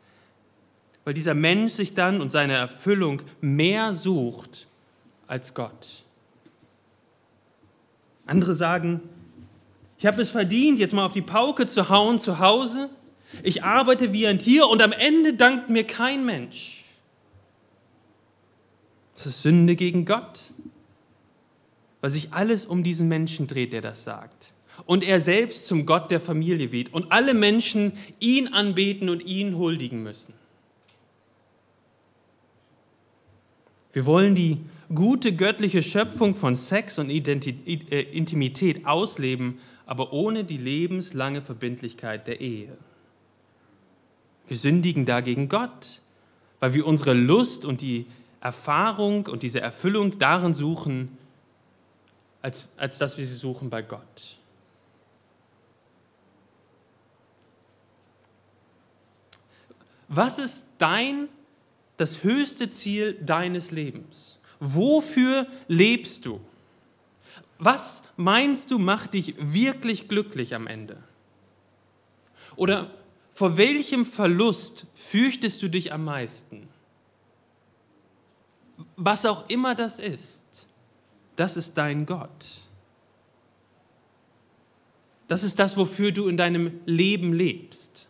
weil 1.05 1.15
dieser 1.15 1.35
Mensch 1.35 1.73
sich 1.73 1.95
dann 1.95 2.21
und 2.21 2.31
seine 2.31 2.55
Erfüllung 2.55 3.23
mehr 3.41 3.93
sucht 3.93 4.67
als 5.26 5.55
Gott. 5.55 6.05
Andere 8.26 8.55
sagen, 8.55 9.00
ich 9.99 10.07
habe 10.07 10.21
es 10.21 10.31
verdient, 10.31 10.79
jetzt 10.79 10.93
mal 10.93 11.07
auf 11.07 11.12
die 11.12 11.23
Pauke 11.23 11.67
zu 11.67 11.88
hauen 11.88 12.19
zu 12.19 12.38
Hause. 12.38 12.91
Ich 13.43 13.65
arbeite 13.65 14.12
wie 14.12 14.26
ein 14.26 14.38
Tier 14.38 14.69
und 14.69 14.83
am 14.83 14.93
Ende 14.93 15.35
dankt 15.35 15.71
mir 15.71 15.85
kein 15.85 16.25
Mensch. 16.25 16.85
Das 19.15 19.26
ist 19.26 19.43
Sünde 19.43 19.76
gegen 19.76 20.05
Gott, 20.05 20.50
weil 22.07 22.13
sich 22.13 22.33
alles 22.33 22.67
um 22.67 22.85
diesen 22.85 23.09
Menschen 23.09 23.49
dreht, 23.49 23.73
der 23.73 23.81
das 23.81 24.05
sagt. 24.05 24.53
Und 24.85 25.03
er 25.03 25.19
selbst 25.19 25.67
zum 25.67 25.87
Gott 25.87 26.13
der 26.13 26.21
Familie 26.21 26.71
wird 26.71 26.95
und 26.95 27.11
alle 27.11 27.35
Menschen 27.35 27.95
ihn 28.21 28.47
anbeten 28.47 29.09
und 29.09 29.25
ihn 29.25 29.59
huldigen 29.59 30.05
müssen. 30.05 30.33
Wir 33.93 34.07
wollen 34.07 34.37
die 34.37 34.59
gute 34.95 35.35
göttliche 35.35 35.83
Schöpfung 35.83 36.37
von 36.37 36.55
Sex 36.55 37.01
und 37.01 37.11
äh, 37.11 38.03
Intimität 38.13 38.87
ausleben, 38.87 39.59
aber 39.85 40.13
ohne 40.13 40.45
die 40.45 40.59
lebenslange 40.59 41.43
Verbindlichkeit 41.43 42.29
der 42.29 42.41
Ehe. 42.41 42.79
Wir 44.47 44.57
sündigen 44.57 45.07
dagegen 45.07 45.49
Gott, 45.49 46.01
weil 46.61 46.73
wir 46.73 46.87
unsere 46.87 47.15
Lust 47.15 47.65
und 47.65 47.81
die 47.81 48.07
Erfahrung 48.41 49.27
und 49.27 49.43
diese 49.43 49.61
Erfüllung 49.61 50.21
darin 50.21 50.55
suchen, 50.55 51.19
als, 52.47 52.69
als 52.76 52.97
dass 52.99 53.19
wir 53.19 53.26
sie 53.26 53.35
suchen 53.35 53.71
bei 53.71 53.83
Gott. 53.83 54.38
Was 60.07 60.38
ist 60.38 60.69
dein, 60.79 61.29
das 61.97 62.23
höchste 62.23 62.71
Ziel 62.71 63.15
deines 63.15 63.73
Lebens? 63.73 64.38
Wofür 64.61 65.49
lebst 65.67 66.25
du? 66.25 66.41
Was 67.59 68.05
meinst 68.17 68.71
du 68.71 68.79
macht 68.79 69.15
dich 69.15 69.35
wirklich 69.41 70.07
glücklich 70.07 70.55
am 70.55 70.69
Ende? 70.69 71.03
Oder 72.55 72.93
vor 73.33 73.57
welchem 73.57 74.07
Verlust 74.07 74.87
fürchtest 74.95 75.65
du 75.65 75.69
dich 75.69 75.93
am 75.93 76.05
meisten? 76.05 76.69
Was 78.95 79.26
auch 79.26 79.49
immer 79.49 79.75
das 79.75 79.99
ist, 79.99 80.65
das 81.37 81.57
ist 81.57 81.78
dein 81.78 82.07
Gott. 82.07 82.62
Das 85.28 85.43
ist 85.43 85.59
das, 85.59 85.76
wofür 85.76 86.12
du 86.12 86.28
in 86.28 86.37
deinem 86.37 86.81
Leben 86.87 87.33
lebst. 87.33 88.07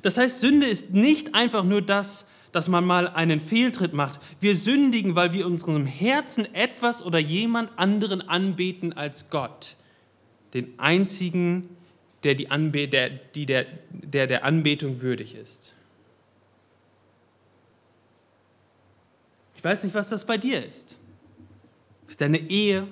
Das 0.00 0.16
heißt, 0.16 0.40
Sünde 0.40 0.66
ist 0.66 0.90
nicht 0.90 1.34
einfach 1.34 1.64
nur 1.64 1.82
das, 1.82 2.26
dass 2.50 2.68
man 2.68 2.84
mal 2.84 3.08
einen 3.08 3.40
Fehltritt 3.40 3.92
macht. 3.92 4.20
Wir 4.40 4.56
sündigen, 4.56 5.14
weil 5.14 5.32
wir 5.32 5.46
unserem 5.46 5.86
Herzen 5.86 6.54
etwas 6.54 7.02
oder 7.02 7.18
jemand 7.18 7.78
anderen 7.78 8.20
anbeten 8.22 8.92
als 8.92 9.30
Gott. 9.30 9.76
Den 10.54 10.78
einzigen, 10.78 11.76
der, 12.24 12.34
die 12.34 12.50
Anbe 12.50 12.88
der, 12.88 13.10
die 13.10 13.46
der, 13.46 13.66
der 13.90 14.26
der 14.26 14.44
Anbetung 14.44 15.00
würdig 15.00 15.34
ist. 15.34 15.72
Ich 19.56 19.64
weiß 19.64 19.84
nicht, 19.84 19.94
was 19.94 20.08
das 20.08 20.26
bei 20.26 20.36
dir 20.38 20.64
ist. 20.64 20.96
Ist 22.12 22.20
deine 22.20 22.50
Ehe, 22.50 22.86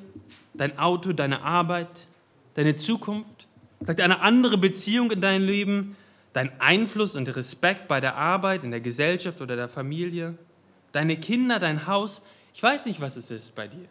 dein 0.55 0.79
Auto, 0.79 1.13
deine 1.13 1.43
Arbeit, 1.43 2.09
deine 2.55 2.77
Zukunft, 2.77 3.49
vielleicht 3.79 4.01
eine 4.01 4.21
andere 4.21 4.57
Beziehung 4.57 5.11
in 5.11 5.21
deinem 5.21 5.45
Leben, 5.45 5.95
dein 6.33 6.59
Einfluss 6.59 7.17
und 7.17 7.29
Respekt 7.37 7.87
bei 7.87 8.01
der 8.01 8.17
Arbeit, 8.17 8.65
in 8.65 8.71
der 8.71 8.81
Gesellschaft 8.81 9.43
oder 9.43 9.57
der 9.57 9.69
Familie, 9.69 10.39
deine 10.93 11.19
Kinder, 11.19 11.59
dein 11.59 11.87
Haus. 11.87 12.23
Ich 12.55 12.63
weiß 12.63 12.87
nicht, 12.87 13.03
was 13.03 13.17
es 13.17 13.31
ist 13.31 13.55
bei 13.55 13.69
dir. 13.69 13.91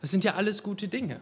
Das 0.00 0.10
sind 0.10 0.24
ja 0.24 0.34
alles 0.34 0.60
gute 0.60 0.88
Dinge. 0.88 1.20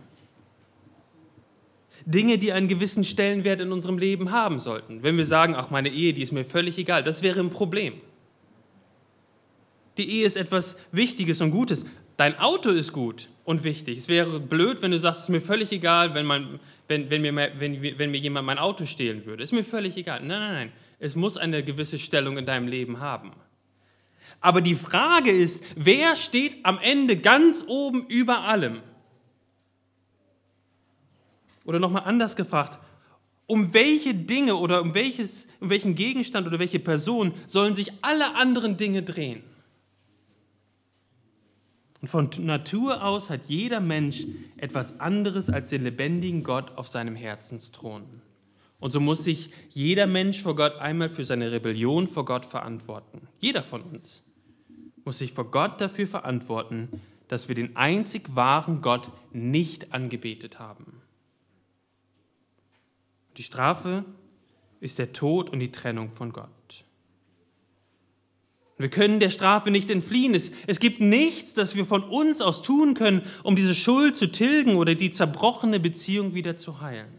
Dinge, 2.10 2.38
die 2.38 2.52
einen 2.52 2.68
gewissen 2.68 3.04
Stellenwert 3.04 3.60
in 3.60 3.70
unserem 3.70 3.98
Leben 3.98 4.30
haben 4.30 4.60
sollten. 4.60 5.02
Wenn 5.02 5.16
wir 5.16 5.26
sagen, 5.26 5.54
ach, 5.54 5.70
meine 5.70 5.90
Ehe, 5.90 6.12
die 6.12 6.22
ist 6.22 6.32
mir 6.32 6.44
völlig 6.44 6.78
egal, 6.78 7.02
das 7.02 7.22
wäre 7.22 7.40
ein 7.40 7.50
Problem. 7.50 7.94
Die 9.98 10.10
Ehe 10.10 10.26
ist 10.26 10.36
etwas 10.36 10.76
Wichtiges 10.92 11.40
und 11.40 11.50
Gutes, 11.50 11.84
Dein 12.18 12.36
Auto 12.40 12.70
ist 12.70 12.92
gut 12.92 13.28
und 13.44 13.62
wichtig. 13.62 13.96
Es 13.96 14.08
wäre 14.08 14.40
blöd, 14.40 14.82
wenn 14.82 14.90
du 14.90 14.98
sagst, 14.98 15.20
es 15.20 15.24
ist 15.26 15.28
mir 15.28 15.40
völlig 15.40 15.70
egal, 15.70 16.14
wenn, 16.14 16.26
man, 16.26 16.58
wenn, 16.88 17.08
wenn, 17.10 17.22
mir, 17.22 17.32
wenn, 17.32 17.80
wenn 17.80 18.10
mir 18.10 18.18
jemand 18.18 18.44
mein 18.44 18.58
Auto 18.58 18.86
stehlen 18.86 19.24
würde. 19.24 19.44
Ist 19.44 19.52
mir 19.52 19.62
völlig 19.62 19.96
egal. 19.96 20.18
Nein, 20.18 20.40
nein, 20.40 20.52
nein. 20.52 20.72
Es 20.98 21.14
muss 21.14 21.36
eine 21.36 21.62
gewisse 21.62 21.96
Stellung 21.96 22.36
in 22.36 22.44
deinem 22.44 22.66
Leben 22.66 22.98
haben. 22.98 23.30
Aber 24.40 24.60
die 24.60 24.74
Frage 24.74 25.30
ist, 25.30 25.62
wer 25.76 26.16
steht 26.16 26.56
am 26.64 26.80
Ende 26.82 27.18
ganz 27.18 27.64
oben 27.68 28.06
über 28.08 28.40
allem? 28.40 28.82
Oder 31.68 31.80
nochmal 31.80 32.04
anders 32.06 32.34
gefragt, 32.34 32.78
um 33.46 33.74
welche 33.74 34.14
Dinge 34.14 34.56
oder 34.56 34.80
um, 34.80 34.94
welches, 34.94 35.46
um 35.60 35.68
welchen 35.68 35.94
Gegenstand 35.94 36.46
oder 36.46 36.58
welche 36.58 36.78
Person 36.78 37.34
sollen 37.44 37.74
sich 37.74 37.92
alle 38.00 38.36
anderen 38.36 38.78
Dinge 38.78 39.02
drehen? 39.02 39.42
Und 42.00 42.08
von 42.08 42.30
Natur 42.38 43.04
aus 43.04 43.28
hat 43.28 43.42
jeder 43.48 43.80
Mensch 43.80 44.26
etwas 44.56 44.98
anderes 44.98 45.50
als 45.50 45.68
den 45.68 45.84
lebendigen 45.84 46.42
Gott 46.42 46.72
auf 46.78 46.88
seinem 46.88 47.16
Herzensthron. 47.16 48.04
Und 48.80 48.90
so 48.90 48.98
muss 48.98 49.24
sich 49.24 49.50
jeder 49.68 50.06
Mensch 50.06 50.40
vor 50.40 50.56
Gott 50.56 50.76
einmal 50.76 51.10
für 51.10 51.26
seine 51.26 51.52
Rebellion 51.52 52.08
vor 52.08 52.24
Gott 52.24 52.46
verantworten. 52.46 53.28
Jeder 53.40 53.62
von 53.62 53.82
uns 53.82 54.22
muss 55.04 55.18
sich 55.18 55.34
vor 55.34 55.50
Gott 55.50 55.82
dafür 55.82 56.06
verantworten, 56.06 56.88
dass 57.28 57.48
wir 57.48 57.54
den 57.54 57.76
einzig 57.76 58.34
wahren 58.34 58.80
Gott 58.80 59.10
nicht 59.34 59.92
angebetet 59.92 60.58
haben. 60.58 61.02
Die 63.38 63.44
Strafe 63.44 64.04
ist 64.80 64.98
der 64.98 65.12
Tod 65.12 65.48
und 65.50 65.60
die 65.60 65.70
Trennung 65.70 66.10
von 66.10 66.32
Gott. 66.32 66.48
Wir 68.78 68.90
können 68.90 69.20
der 69.20 69.30
Strafe 69.30 69.70
nicht 69.70 69.90
entfliehen. 69.90 70.34
Es, 70.34 70.52
es 70.66 70.80
gibt 70.80 71.00
nichts, 71.00 71.54
das 71.54 71.74
wir 71.74 71.84
von 71.84 72.02
uns 72.02 72.40
aus 72.40 72.62
tun 72.62 72.94
können, 72.94 73.22
um 73.44 73.56
diese 73.56 73.74
Schuld 73.74 74.16
zu 74.16 74.30
tilgen 74.30 74.76
oder 74.76 74.94
die 74.94 75.10
zerbrochene 75.10 75.78
Beziehung 75.78 76.34
wieder 76.34 76.56
zu 76.56 76.80
heilen. 76.80 77.12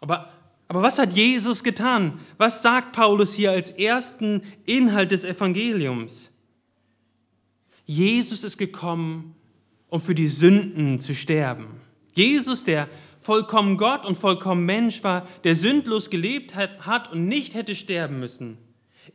Aber, 0.00 0.32
aber 0.68 0.82
was 0.82 0.98
hat 0.98 1.14
Jesus 1.14 1.62
getan? 1.62 2.20
Was 2.38 2.62
sagt 2.62 2.92
Paulus 2.92 3.34
hier 3.34 3.52
als 3.52 3.70
ersten 3.70 4.42
Inhalt 4.64 5.12
des 5.12 5.24
Evangeliums? 5.24 6.30
Jesus 7.84 8.42
ist 8.42 8.56
gekommen, 8.56 9.34
um 9.88 10.00
für 10.00 10.14
die 10.14 10.28
Sünden 10.28 10.98
zu 10.98 11.14
sterben. 11.14 11.80
Jesus, 12.14 12.64
der 12.64 12.88
vollkommen 13.26 13.76
Gott 13.76 14.06
und 14.06 14.16
vollkommen 14.16 14.64
Mensch 14.64 15.04
war, 15.04 15.26
der 15.44 15.54
sündlos 15.54 16.08
gelebt 16.08 16.54
hat 16.54 17.12
und 17.12 17.26
nicht 17.26 17.54
hätte 17.54 17.74
sterben 17.74 18.18
müssen 18.20 18.58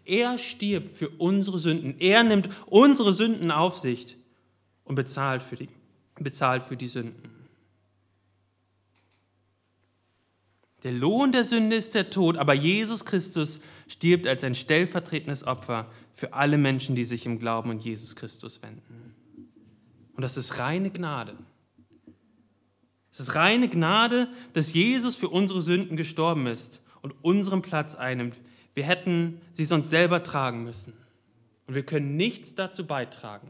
er 0.05 0.37
stirbt 0.37 0.97
für 0.97 1.09
unsere 1.09 1.59
Sünden. 1.59 1.95
Er 1.99 2.23
nimmt 2.23 2.49
unsere 2.67 3.13
Sünden 3.13 3.51
auf 3.51 3.77
sich 3.77 4.17
und 4.83 4.95
bezahlt 4.95 5.43
für 5.43 5.55
die, 5.55 5.69
bezahlt 6.19 6.63
für 6.63 6.77
die 6.77 6.87
Sünden. 6.87 7.29
Der 10.83 10.91
Lohn 10.91 11.31
der 11.31 11.45
Sünde 11.45 11.75
ist 11.75 11.93
der 11.93 12.09
Tod, 12.09 12.37
aber 12.37 12.55
Jesus 12.55 13.05
Christus 13.05 13.59
stirbt 13.87 14.25
als 14.25 14.43
ein 14.43 14.55
stellvertretendes 14.55 15.45
Opfer 15.45 15.91
für 16.15 16.33
alle 16.33 16.57
Menschen, 16.57 16.95
die 16.95 17.03
sich 17.03 17.27
im 17.27 17.37
Glauben 17.37 17.69
an 17.69 17.79
Jesus 17.79 18.15
Christus 18.15 18.63
wenden. 18.63 19.13
Und 20.15 20.23
das 20.23 20.37
ist 20.37 20.57
reine 20.57 20.89
Gnade. 20.89 21.37
Es 23.11 23.19
ist 23.19 23.35
reine 23.35 23.67
Gnade, 23.67 24.29
dass 24.53 24.73
Jesus 24.73 25.15
für 25.15 25.29
unsere 25.29 25.61
Sünden 25.61 25.97
gestorben 25.97 26.47
ist 26.47 26.81
und 27.01 27.13
unseren 27.21 27.61
Platz 27.61 27.95
einnimmt. 27.95 28.35
Wir 28.73 28.85
hätten 28.85 29.41
sie 29.51 29.65
sonst 29.65 29.89
selber 29.89 30.23
tragen 30.23 30.63
müssen. 30.63 30.93
Und 31.67 31.75
wir 31.75 31.83
können 31.83 32.15
nichts 32.15 32.55
dazu 32.55 32.85
beitragen. 32.85 33.49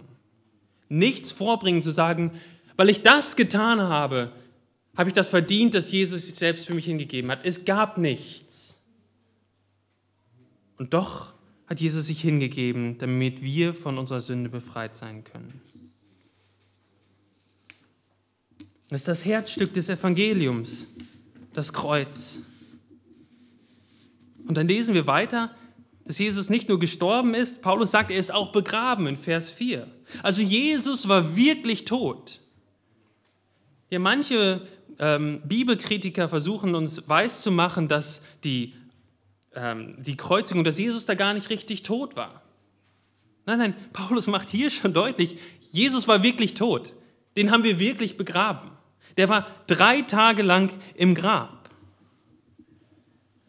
Nichts 0.89 1.31
vorbringen 1.31 1.81
zu 1.81 1.91
sagen, 1.91 2.31
weil 2.75 2.89
ich 2.89 3.03
das 3.03 3.35
getan 3.35 3.79
habe, 3.81 4.31
habe 4.97 5.09
ich 5.09 5.13
das 5.13 5.29
verdient, 5.29 5.73
dass 5.73 5.91
Jesus 5.91 6.25
sich 6.25 6.35
selbst 6.35 6.65
für 6.65 6.73
mich 6.73 6.85
hingegeben 6.85 7.31
hat. 7.31 7.45
Es 7.45 7.63
gab 7.63 7.97
nichts. 7.97 8.81
Und 10.77 10.93
doch 10.93 11.33
hat 11.67 11.79
Jesus 11.79 12.07
sich 12.07 12.19
hingegeben, 12.19 12.97
damit 12.97 13.41
wir 13.41 13.73
von 13.73 13.97
unserer 13.97 14.21
Sünde 14.21 14.49
befreit 14.49 14.97
sein 14.97 15.23
können. 15.23 15.61
Das 18.91 18.99
ist 19.01 19.07
das 19.07 19.23
Herzstück 19.23 19.73
des 19.73 19.87
Evangeliums, 19.87 20.85
das 21.53 21.71
Kreuz. 21.71 22.41
Und 24.45 24.57
dann 24.57 24.67
lesen 24.67 24.93
wir 24.93 25.07
weiter, 25.07 25.55
dass 26.03 26.19
Jesus 26.19 26.49
nicht 26.49 26.67
nur 26.67 26.77
gestorben 26.77 27.33
ist, 27.33 27.61
Paulus 27.61 27.91
sagt, 27.91 28.11
er 28.11 28.17
ist 28.17 28.33
auch 28.33 28.51
begraben 28.51 29.07
in 29.07 29.15
Vers 29.15 29.49
4. 29.49 29.87
Also 30.21 30.41
Jesus 30.41 31.07
war 31.07 31.37
wirklich 31.37 31.85
tot. 31.85 32.41
Ja, 33.89 33.99
manche 33.99 34.67
ähm, 34.99 35.41
Bibelkritiker 35.45 36.27
versuchen 36.27 36.75
uns 36.75 37.07
weiszumachen, 37.07 37.87
dass 37.87 38.21
die, 38.43 38.73
ähm, 39.55 39.95
die 40.03 40.17
Kreuzigung, 40.17 40.65
dass 40.65 40.77
Jesus 40.77 41.05
da 41.05 41.15
gar 41.15 41.33
nicht 41.33 41.49
richtig 41.49 41.83
tot 41.83 42.17
war. 42.17 42.41
Nein, 43.45 43.59
nein, 43.59 43.75
Paulus 43.93 44.27
macht 44.27 44.49
hier 44.49 44.69
schon 44.69 44.91
deutlich, 44.91 45.37
Jesus 45.71 46.09
war 46.09 46.23
wirklich 46.23 46.55
tot. 46.55 46.93
Den 47.37 47.51
haben 47.51 47.63
wir 47.63 47.79
wirklich 47.79 48.17
begraben. 48.17 48.80
Der 49.17 49.29
war 49.29 49.47
drei 49.67 50.01
Tage 50.01 50.43
lang 50.43 50.71
im 50.95 51.15
Grab. 51.15 51.61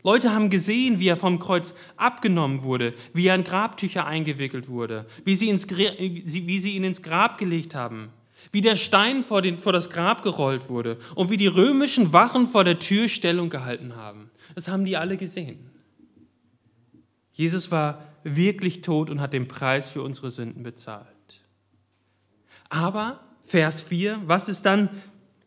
Leute 0.04 0.32
haben 0.32 0.50
gesehen, 0.50 0.98
wie 0.98 1.08
er 1.08 1.16
vom 1.16 1.38
Kreuz 1.38 1.74
abgenommen 1.96 2.62
wurde, 2.62 2.92
wie 3.12 3.28
er 3.28 3.36
in 3.36 3.44
Grabtücher 3.44 4.06
eingewickelt 4.06 4.68
wurde, 4.68 5.06
wie 5.24 5.36
sie, 5.36 5.48
ins, 5.48 5.68
wie 5.68 6.58
sie 6.58 6.74
ihn 6.74 6.84
ins 6.84 7.02
Grab 7.02 7.38
gelegt 7.38 7.74
haben, 7.74 8.08
wie 8.50 8.60
der 8.60 8.74
Stein 8.74 9.22
vor, 9.22 9.42
den, 9.42 9.58
vor 9.58 9.72
das 9.72 9.90
Grab 9.90 10.22
gerollt 10.24 10.68
wurde 10.68 10.98
und 11.14 11.30
wie 11.30 11.36
die 11.36 11.46
römischen 11.46 12.12
Wachen 12.12 12.48
vor 12.48 12.64
der 12.64 12.80
Tür 12.80 13.08
Stellung 13.08 13.48
gehalten 13.48 13.94
haben. 13.94 14.30
Das 14.56 14.66
haben 14.66 14.84
die 14.84 14.96
alle 14.96 15.16
gesehen. 15.16 15.70
Jesus 17.32 17.70
war 17.70 18.02
wirklich 18.24 18.82
tot 18.82 19.08
und 19.08 19.20
hat 19.20 19.32
den 19.32 19.48
Preis 19.48 19.88
für 19.88 20.02
unsere 20.02 20.30
Sünden 20.30 20.64
bezahlt. 20.64 21.06
Aber, 22.68 23.20
Vers 23.44 23.82
4, 23.82 24.20
was 24.26 24.48
ist 24.48 24.62
dann 24.62 24.88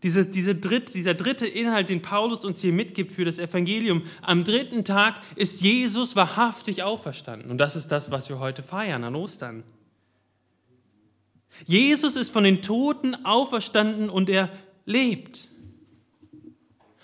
diese, 0.04 0.26
diese 0.26 0.56
dritt, 0.56 0.94
dieser 0.94 1.14
dritte 1.14 1.48
Inhalt, 1.48 1.90
den 1.90 2.02
Paulus 2.02 2.46
uns 2.46 2.62
hier 2.62 2.74
mitgibt 2.74 3.12
für 3.12 3.26
das 3.26 3.40
Evangelium. 3.40 4.04
Am 4.22 4.44
dritten 4.44 4.84
Tag 4.84 5.22
ist 5.36 5.62
Jesus 5.62 6.16
wahrhaftig 6.16 6.84
auferstanden. 6.84 7.50
Und 7.50 7.58
das 7.58 7.76
ist 7.76 7.88
das, 7.88 8.12
was 8.12 8.30
wir 8.30 8.40
heute 8.40 8.62
feiern 8.62 9.04
an 9.04 9.16
Ostern. 9.16 9.64
Jesus 11.66 12.16
ist 12.16 12.30
von 12.30 12.44
den 12.44 12.62
Toten 12.62 13.26
auferstanden 13.26 14.10
und 14.10 14.30
er 14.30 14.50
lebt. 14.86 15.48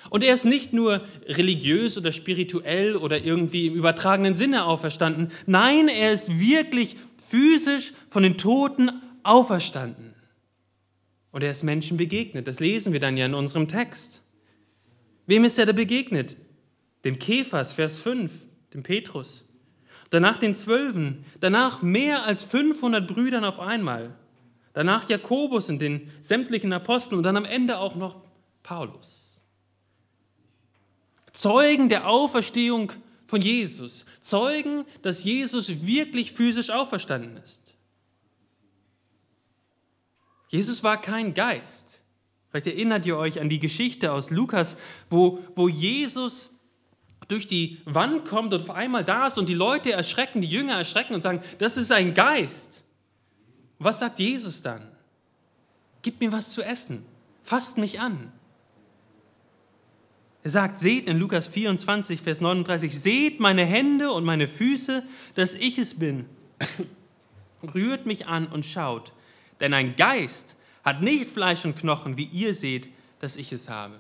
Und 0.10 0.24
er 0.24 0.34
ist 0.34 0.46
nicht 0.46 0.74
nur 0.74 1.02
religiös 1.26 1.98
oder 1.98 2.12
spirituell 2.12 2.98
oder 2.98 3.24
irgendwie 3.24 3.68
im 3.68 3.76
übertragenen 3.76 4.36
Sinne 4.36 4.66
auferstanden. 4.66 5.30
Nein, 5.46 5.88
er 5.88 6.12
ist 6.12 6.40
wirklich 6.40 6.98
physisch 7.30 7.94
von 8.10 8.24
den 8.24 8.38
Toten 8.38 8.92
auferstanden. 9.24 10.14
Und 11.32 11.44
er 11.44 11.52
ist 11.52 11.64
Menschen 11.64 11.98
begegnet. 11.98 12.48
Das 12.48 12.60
lesen 12.60 12.94
wir 12.94 13.00
dann 13.00 13.18
ja 13.18 13.26
in 13.26 13.34
unserem 13.34 13.68
Text. 13.68 14.22
Wem 15.28 15.46
ist 15.46 15.58
er 15.58 15.66
da 15.66 15.72
begegnet? 15.72 16.36
Dem 17.04 17.20
Kephas, 17.20 17.74
Vers 17.74 17.98
5, 18.00 18.32
dem 18.74 18.84
Petrus. 18.84 19.46
Danach 20.10 20.38
den 20.38 20.56
Zwölfen. 20.56 21.26
Danach 21.40 21.82
mehr 21.82 22.26
als 22.26 22.44
500 22.44 23.08
Brüdern 23.08 23.46
auf 23.46 23.60
einmal. 23.60 24.14
Danach 24.74 25.10
Jakobus 25.10 25.70
und 25.70 25.82
den 25.82 26.12
sämtlichen 26.22 26.74
Aposteln 26.74 27.18
und 27.18 27.24
dann 27.24 27.38
am 27.38 27.46
Ende 27.46 27.80
auch 27.80 27.96
noch 27.96 28.22
Paulus. 28.64 29.42
Zeugen 31.34 31.90
der 31.90 32.08
Auferstehung 32.10 32.92
von 33.26 33.42
Jesus. 33.42 34.06
Zeugen, 34.20 34.86
dass 35.02 35.24
Jesus 35.24 35.86
wirklich 35.86 36.34
physisch 36.34 36.70
auferstanden 36.70 37.38
ist. 37.38 37.71
Jesus 40.52 40.84
war 40.84 41.00
kein 41.00 41.34
Geist. 41.34 42.02
Vielleicht 42.50 42.68
erinnert 42.68 43.06
ihr 43.06 43.16
euch 43.16 43.40
an 43.40 43.48
die 43.48 43.60
Geschichte 43.60 44.12
aus 44.12 44.30
Lukas, 44.30 44.76
wo, 45.10 45.40
wo 45.56 45.70
Jesus 45.70 46.54
durch 47.30 47.48
die 47.48 47.78
Wand 47.86 48.26
kommt 48.26 48.54
und 48.54 48.64
auf 48.64 48.70
einmal 48.70 49.06
da 49.06 49.28
ist 49.28 49.38
und 49.38 49.48
die 49.48 49.54
Leute 49.54 49.94
erschrecken, 49.94 50.42
die 50.42 50.50
Jünger 50.50 50.74
erschrecken 50.74 51.14
und 51.14 51.22
sagen, 51.22 51.42
das 51.60 51.78
ist 51.78 51.90
ein 51.94 52.14
Geist. 52.14 52.84
was 53.80 54.00
sagt 54.00 54.20
Jesus 54.20 54.62
dann? 54.62 54.92
Gib 56.02 56.20
mir 56.20 56.34
was 56.34 56.50
zu 56.50 56.62
essen, 56.62 57.06
fasst 57.44 57.78
mich 57.78 58.02
an. 58.02 58.34
Er 60.44 60.50
sagt, 60.50 60.78
seht 60.78 61.08
in 61.08 61.18
Lukas 61.18 61.48
24, 61.48 62.22
Vers 62.22 62.42
39, 62.42 63.00
seht 63.00 63.40
meine 63.40 63.64
Hände 63.64 64.12
und 64.12 64.26
meine 64.26 64.50
Füße, 64.50 65.04
dass 65.36 65.54
ich 65.54 65.78
es 65.78 65.98
bin. 65.98 66.26
Rührt 67.74 68.06
mich 68.06 68.28
an 68.28 68.48
und 68.48 68.66
schaut. 68.66 69.14
Denn 69.62 69.74
ein 69.74 69.96
Geist 69.96 70.58
hat 70.84 71.02
nicht 71.02 71.30
Fleisch 71.30 71.64
und 71.64 71.78
Knochen, 71.78 72.18
wie 72.18 72.26
ihr 72.26 72.54
seht, 72.54 72.90
dass 73.20 73.36
ich 73.36 73.54
es 73.54 73.70
habe. 73.70 74.00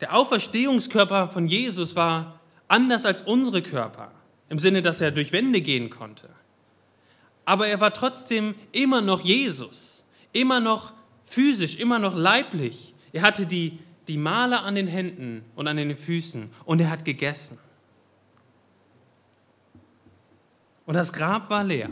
Der 0.00 0.14
Auferstehungskörper 0.14 1.28
von 1.28 1.48
Jesus 1.48 1.96
war 1.96 2.40
anders 2.68 3.04
als 3.04 3.22
unsere 3.22 3.62
Körper, 3.62 4.12
im 4.48 4.58
Sinne, 4.58 4.82
dass 4.82 5.00
er 5.00 5.10
durch 5.10 5.32
Wände 5.32 5.60
gehen 5.60 5.90
konnte. 5.90 6.28
Aber 7.44 7.66
er 7.66 7.80
war 7.80 7.92
trotzdem 7.92 8.54
immer 8.72 9.00
noch 9.00 9.20
Jesus, 9.20 10.04
immer 10.32 10.60
noch 10.60 10.92
physisch, 11.24 11.76
immer 11.76 11.98
noch 11.98 12.14
leiblich. 12.14 12.94
Er 13.12 13.22
hatte 13.22 13.46
die, 13.46 13.78
die 14.06 14.18
Male 14.18 14.60
an 14.60 14.74
den 14.74 14.86
Händen 14.86 15.44
und 15.54 15.66
an 15.66 15.76
den 15.76 15.96
Füßen 15.96 16.50
und 16.64 16.80
er 16.80 16.90
hat 16.90 17.04
gegessen. 17.04 17.58
Und 20.84 20.94
das 20.94 21.12
Grab 21.12 21.50
war 21.50 21.64
leer. 21.64 21.90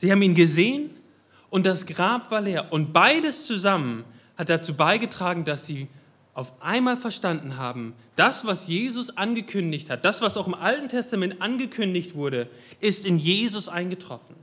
Sie 0.00 0.10
haben 0.10 0.22
ihn 0.22 0.34
gesehen 0.34 0.96
und 1.50 1.66
das 1.66 1.84
Grab 1.84 2.30
war 2.30 2.40
leer. 2.40 2.72
Und 2.72 2.94
beides 2.94 3.44
zusammen 3.44 4.06
hat 4.34 4.48
dazu 4.48 4.72
beigetragen, 4.72 5.44
dass 5.44 5.66
sie 5.66 5.88
auf 6.32 6.54
einmal 6.62 6.96
verstanden 6.96 7.58
haben, 7.58 7.92
das, 8.16 8.46
was 8.46 8.66
Jesus 8.66 9.14
angekündigt 9.18 9.90
hat, 9.90 10.06
das, 10.06 10.22
was 10.22 10.38
auch 10.38 10.46
im 10.46 10.54
Alten 10.54 10.88
Testament 10.88 11.42
angekündigt 11.42 12.14
wurde, 12.14 12.48
ist 12.80 13.04
in 13.04 13.18
Jesus 13.18 13.68
eingetroffen. 13.68 14.36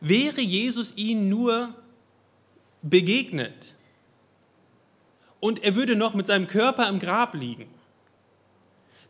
Wäre 0.00 0.40
Jesus 0.40 0.96
ihnen 0.96 1.28
nur 1.28 1.74
begegnet 2.80 3.74
und 5.40 5.62
er 5.62 5.74
würde 5.74 5.94
noch 5.94 6.14
mit 6.14 6.26
seinem 6.26 6.46
Körper 6.46 6.88
im 6.88 7.00
Grab 7.00 7.34
liegen, 7.34 7.68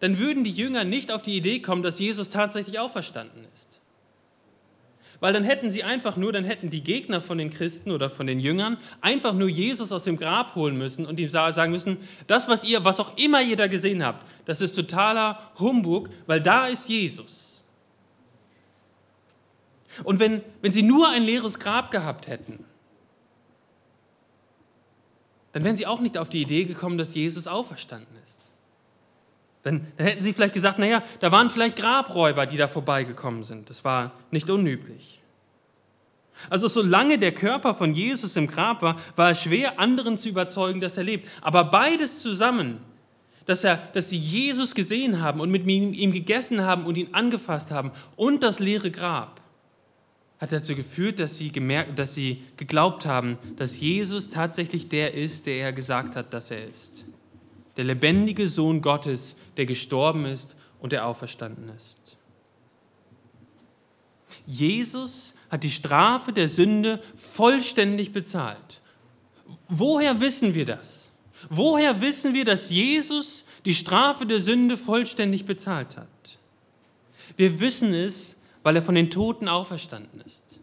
dann 0.03 0.19
würden 0.19 0.43
die 0.43 0.51
Jünger 0.51 0.83
nicht 0.83 1.13
auf 1.13 1.23
die 1.23 1.37
Idee 1.37 1.61
kommen, 1.61 1.85
dass 1.85 2.01
Jesus 2.01 2.31
tatsächlich 2.31 2.81
auferstanden 2.81 3.47
ist. 3.55 3.81
Weil 5.21 5.33
dann 5.33 5.45
hätten 5.45 5.71
sie 5.71 5.85
einfach 5.85 6.17
nur, 6.17 6.33
dann 6.33 6.43
hätten 6.43 6.71
die 6.71 6.83
Gegner 6.83 7.21
von 7.21 7.39
den 7.39 7.51
Christen 7.51 7.93
oder 7.93 8.11
von 8.11 8.27
den 8.27 8.41
Jüngern 8.41 8.79
einfach 9.01 9.33
nur 9.33 9.49
Jesus 9.49 9.93
aus 9.93 10.03
dem 10.03 10.17
Grab 10.17 10.57
holen 10.57 10.77
müssen 10.77 11.07
und 11.07 11.21
ihm 11.21 11.29
sagen 11.29 11.71
müssen, 11.71 11.99
das, 12.27 12.49
was 12.49 12.65
ihr, 12.65 12.85
was 12.85 12.99
auch 12.99 13.17
immer 13.17 13.43
ihr 13.43 13.57
da 13.57 13.69
gesehen 13.69 14.05
habt, 14.05 14.27
das 14.45 14.61
ist 14.61 14.75
totaler 14.75 15.39
Humbug, 15.61 16.11
weil 16.27 16.41
da 16.41 16.67
ist 16.67 16.89
Jesus. 16.89 17.63
Und 20.03 20.19
wenn, 20.19 20.43
wenn 20.63 20.73
sie 20.73 20.83
nur 20.83 21.11
ein 21.11 21.23
leeres 21.23 21.61
Grab 21.61 21.93
gehabt 21.93 22.27
hätten, 22.27 22.65
dann 25.53 25.63
wären 25.63 25.77
sie 25.77 25.87
auch 25.87 26.01
nicht 26.01 26.19
auf 26.19 26.29
die 26.29 26.43
Idee 26.43 26.65
gekommen, 26.65 26.99
dass 26.99 27.15
Jesus 27.15 27.47
auferstanden 27.47 28.17
ist. 28.25 28.42
Dann, 29.63 29.87
dann 29.97 30.07
hätten 30.07 30.23
sie 30.23 30.33
vielleicht 30.33 30.55
gesagt, 30.55 30.79
naja, 30.79 31.03
da 31.21 31.31
waren 31.31 31.51
vielleicht 31.51 31.77
Grabräuber, 31.77 32.47
die 32.47 32.57
da 32.57 32.69
vorbeigekommen 32.69 33.45
sind. 33.45 33.71
Das 33.71 33.85
war 33.85 34.13
nicht 34.31 34.51
unüblich. 34.51 35.21
Also 36.51 36.67
solange 36.67 37.19
der 37.19 37.33
Körper 37.33 37.75
von 37.75 37.95
Jesus 37.95 38.37
im 38.37 38.49
Grab 38.49 38.83
war, 38.83 38.97
war 39.15 39.31
es 39.31 39.43
schwer, 39.43 39.79
anderen 39.79 40.19
zu 40.19 40.29
überzeugen, 40.29 40.81
dass 40.81 40.97
er 40.97 41.05
lebt. 41.05 41.29
Aber 41.41 41.65
beides 41.65 42.21
zusammen, 42.21 42.81
dass, 43.47 43.63
er, 43.63 43.77
dass 43.93 44.11
sie 44.11 44.19
Jesus 44.19 44.75
gesehen 44.75 45.21
haben 45.21 45.41
und 45.41 45.51
mit 45.51 45.67
ihm 45.67 46.13
gegessen 46.13 46.63
haben 46.63 46.85
und 46.85 46.97
ihn 46.97 47.09
angefasst 47.13 47.71
haben 47.71 47.93
und 48.17 48.43
das 48.43 48.59
leere 48.59 48.91
Grab, 48.91 49.41
hat 50.39 50.53
dazu 50.53 50.75
geführt, 50.75 51.21
dass 51.21 51.39
sie, 51.39 51.53
gemerkt, 51.53 51.97
dass 52.01 52.15
sie 52.15 52.43
geglaubt 52.57 53.07
haben, 53.07 53.39
dass 53.57 53.79
Jesus 53.79 54.29
tatsächlich 54.29 54.89
der 54.89 55.15
ist, 55.15 55.47
der 55.47 55.59
er 55.59 55.73
gesagt 55.73 56.17
hat, 56.17 56.35
dass 56.35 56.51
er 56.51 56.67
ist 56.67 57.05
der 57.77 57.85
lebendige 57.85 58.49
Sohn 58.49 58.83
Gottes, 58.83 59.35
der 59.57 59.67
gestorben 59.67 60.25
ist 60.25 60.57
und 60.81 60.93
der 60.93 61.07
auferstanden 61.07 61.71
ist. 61.77 62.17
Jesus 64.47 65.35
hat 65.51 65.65
die 65.65 65.71
Strafe 65.71 66.33
der 66.33 66.49
Sünde 66.49 67.03
vollständig 67.17 68.13
bezahlt. 68.13 68.81
Woher 69.69 70.21
wissen 70.21 70.55
wir 70.55 70.65
das? 70.65 71.11
Woher 71.49 72.01
wissen 72.01 72.35
wir, 72.35 72.45
dass 72.45 72.71
Jesus 72.71 73.45
die 73.65 73.75
Strafe 73.75 74.27
der 74.27 74.41
Sünde 74.41 74.77
vollständig 74.77 75.45
bezahlt 75.45 75.97
hat? 75.97 76.39
Wir 77.37 77.61
wissen 77.61 77.95
es, 77.95 78.37
weil 78.63 78.77
er 78.77 78.83
von 78.83 78.95
den 78.95 79.11
Toten 79.11 79.49
auferstanden 79.49 80.21
ist. 80.21 80.61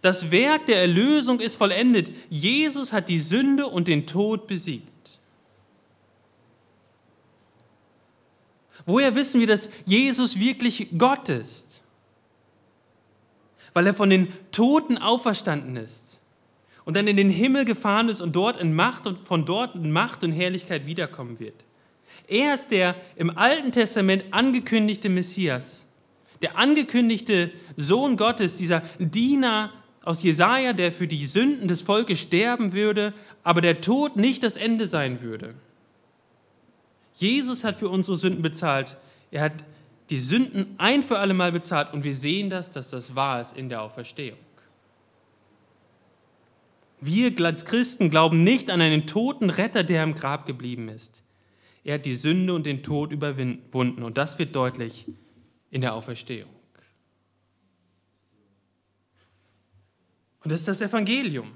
Das 0.00 0.30
Werk 0.30 0.66
der 0.66 0.80
Erlösung 0.80 1.40
ist 1.40 1.56
vollendet. 1.56 2.10
Jesus 2.30 2.92
hat 2.92 3.08
die 3.08 3.18
Sünde 3.18 3.66
und 3.66 3.88
den 3.88 4.06
Tod 4.06 4.46
besiegt. 4.46 4.86
Woher 8.88 9.14
wissen 9.14 9.38
wir, 9.38 9.46
dass 9.46 9.68
Jesus 9.84 10.40
wirklich 10.40 10.88
Gott 10.96 11.28
ist? 11.28 11.82
Weil 13.74 13.86
er 13.86 13.92
von 13.92 14.08
den 14.08 14.28
Toten 14.50 14.96
auferstanden 14.96 15.76
ist 15.76 16.18
und 16.86 16.96
dann 16.96 17.06
in 17.06 17.18
den 17.18 17.28
Himmel 17.28 17.66
gefahren 17.66 18.08
ist 18.08 18.22
und 18.22 18.34
dort 18.34 18.56
in 18.56 18.74
Macht 18.74 19.06
und 19.06 19.18
von 19.26 19.44
dort 19.44 19.74
in 19.74 19.92
Macht 19.92 20.24
und 20.24 20.32
Herrlichkeit 20.32 20.86
wiederkommen 20.86 21.38
wird. 21.38 21.66
Er 22.28 22.54
ist 22.54 22.70
der 22.70 22.94
im 23.16 23.36
Alten 23.36 23.72
Testament 23.72 24.24
angekündigte 24.30 25.10
Messias, 25.10 25.86
der 26.40 26.56
angekündigte 26.56 27.50
Sohn 27.76 28.16
Gottes, 28.16 28.56
dieser 28.56 28.80
Diener 28.98 29.70
aus 30.02 30.22
Jesaja, 30.22 30.72
der 30.72 30.92
für 30.92 31.06
die 31.06 31.26
Sünden 31.26 31.68
des 31.68 31.82
Volkes 31.82 32.22
sterben 32.22 32.72
würde, 32.72 33.12
aber 33.42 33.60
der 33.60 33.82
Tod 33.82 34.16
nicht 34.16 34.42
das 34.42 34.56
Ende 34.56 34.88
sein 34.88 35.20
würde. 35.20 35.56
Jesus 37.18 37.64
hat 37.64 37.80
für 37.80 37.88
unsere 37.88 38.16
Sünden 38.16 38.42
bezahlt. 38.42 38.96
Er 39.32 39.42
hat 39.42 39.64
die 40.08 40.20
Sünden 40.20 40.76
ein 40.78 41.02
für 41.02 41.18
alle 41.18 41.34
Mal 41.34 41.50
bezahlt 41.50 41.92
und 41.92 42.04
wir 42.04 42.14
sehen 42.14 42.48
das, 42.48 42.70
dass 42.70 42.90
das 42.90 43.16
wahr 43.16 43.40
ist 43.40 43.56
in 43.56 43.68
der 43.68 43.82
Auferstehung. 43.82 44.38
Wir 47.00 47.32
als 47.44 47.64
Christen 47.64 48.10
glauben 48.10 48.44
nicht 48.44 48.70
an 48.70 48.80
einen 48.80 49.06
toten 49.06 49.50
Retter, 49.50 49.82
der 49.82 50.04
im 50.04 50.14
Grab 50.14 50.46
geblieben 50.46 50.88
ist. 50.88 51.22
Er 51.84 51.94
hat 51.94 52.06
die 52.06 52.16
Sünde 52.16 52.54
und 52.54 52.66
den 52.66 52.82
Tod 52.84 53.10
überwunden 53.10 54.02
und 54.02 54.16
das 54.16 54.38
wird 54.38 54.54
deutlich 54.54 55.06
in 55.70 55.80
der 55.80 55.94
Auferstehung. 55.94 56.50
Und 60.44 60.52
das 60.52 60.60
ist 60.60 60.68
das 60.68 60.82
Evangelium. 60.82 61.50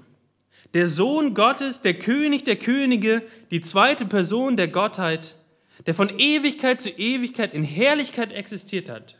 Der 0.73 0.89
Sohn 0.89 1.33
Gottes, 1.33 1.81
der 1.81 1.93
König 1.99 2.43
der 2.43 2.57
Könige, 2.57 3.23
die 3.49 3.61
zweite 3.61 4.05
Person 4.05 4.57
der 4.57 4.67
Gottheit, 4.67 5.35
der 5.85 5.93
von 5.93 6.09
Ewigkeit 6.17 6.81
zu 6.81 6.89
Ewigkeit 6.89 7.53
in 7.53 7.63
Herrlichkeit 7.63 8.31
existiert 8.31 8.89
hat, 8.89 9.17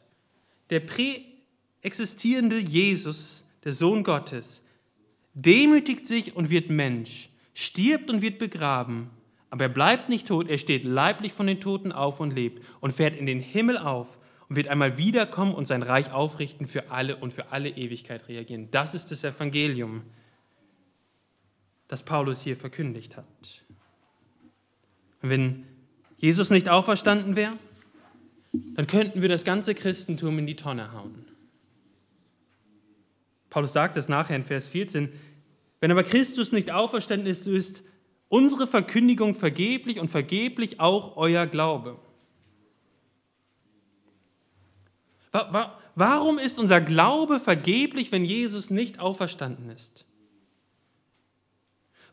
der 0.70 0.80
präexistierende 0.80 2.58
Jesus, 2.58 3.46
der 3.64 3.74
Sohn 3.74 4.04
Gottes, 4.04 4.64
demütigt 5.34 6.06
sich 6.06 6.36
und 6.36 6.50
wird 6.50 6.70
Mensch, 6.70 7.30
stirbt 7.54 8.10
und 8.10 8.22
wird 8.22 8.40
begraben, 8.40 9.10
aber 9.50 9.66
er 9.66 9.70
bleibt 9.70 10.10
nicht 10.10 10.28
tot, 10.28 10.50
er 10.50 10.58
steht 10.58 10.84
leiblich 10.84 11.34
von 11.34 11.46
den 11.46 11.62
Toten 11.62 11.92
auf 11.92 12.20
und 12.20 12.34
lebt 12.34 12.64
und 12.80 12.94
fährt 12.94 13.16
in 13.16 13.26
den 13.26 13.40
Himmel 13.40 13.78
auf 13.78 14.18
und 14.50 14.56
wird 14.56 14.68
einmal 14.68 14.98
wiederkommen 14.98 15.54
und 15.54 15.66
sein 15.66 15.84
Reich 15.84 16.12
aufrichten 16.12 16.68
für 16.68 16.90
alle 16.90 17.18
und 17.18 17.34
für 17.34 17.52
alle 17.52 17.70
Ewigkeit 17.70 18.28
reagieren. 18.28 18.70
Das 18.72 18.94
ist 18.96 19.12
das 19.12 19.24
Evangelium, 19.24 20.04
das 21.88 22.04
Paulus 22.04 22.42
hier 22.42 22.58
verkündigt 22.58 23.18
hat. 23.18 23.64
Wenn 25.22 25.66
Jesus 26.24 26.52
nicht 26.52 26.70
auferstanden 26.70 27.36
wäre, 27.36 27.52
dann 28.54 28.88
könnten 28.88 29.22
wir 29.22 29.28
das 29.28 29.44
ganze 29.44 29.76
Christentum 29.76 30.40
in 30.40 30.48
die 30.48 30.56
Tonne 30.56 30.94
hauen. 30.94 31.26
Paulus 33.50 33.74
sagt 33.74 33.98
es 33.98 34.08
nachher 34.08 34.38
in 34.38 34.46
Vers 34.46 34.70
14, 34.70 35.12
wenn 35.82 35.92
aber 35.92 36.04
Christus 36.04 36.54
nicht 36.54 36.72
auferstanden 36.72 37.28
ist, 37.28 37.44
so 37.44 37.52
ist 37.52 37.84
unsere 38.30 38.68
Verkündigung 38.68 39.36
vergeblich 39.36 40.00
und 40.00 40.08
vergeblich 40.08 40.80
auch 40.80 41.18
euer 41.18 41.46
Glaube. 41.46 42.00
Warum 45.96 46.40
ist 46.40 46.58
unser 46.58 46.80
Glaube 46.80 47.42
vergeblich, 47.42 48.14
wenn 48.14 48.24
Jesus 48.24 48.70
nicht 48.70 48.98
auferstanden 48.98 49.70
ist? 49.72 50.06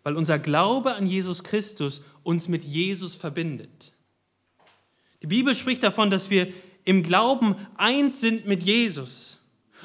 Weil 0.02 0.16
unser 0.16 0.40
Glaube 0.40 0.96
an 0.96 1.06
Jesus 1.06 1.44
Christus 1.44 2.02
uns 2.24 2.48
mit 2.48 2.64
Jesus 2.64 3.14
verbindet. 3.14 3.92
Die 5.22 5.26
Bibel 5.26 5.54
spricht 5.54 5.82
davon, 5.82 6.10
dass 6.10 6.30
wir 6.30 6.48
im 6.84 7.02
Glauben 7.02 7.56
eins 7.76 8.20
sind 8.20 8.46
mit 8.46 8.62
Jesus. 8.62 9.38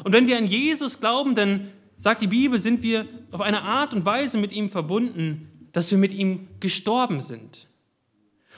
Und 0.03 0.13
wenn 0.13 0.27
wir 0.27 0.37
an 0.37 0.45
Jesus 0.45 0.99
glauben, 0.99 1.35
dann 1.35 1.71
sagt 1.97 2.21
die 2.21 2.27
Bibel, 2.27 2.59
sind 2.59 2.83
wir 2.83 3.07
auf 3.31 3.41
eine 3.41 3.61
Art 3.61 3.93
und 3.93 4.05
Weise 4.05 4.37
mit 4.37 4.51
ihm 4.51 4.69
verbunden, 4.69 5.69
dass 5.71 5.91
wir 5.91 5.97
mit 5.97 6.13
ihm 6.13 6.47
gestorben 6.59 7.19
sind. 7.19 7.67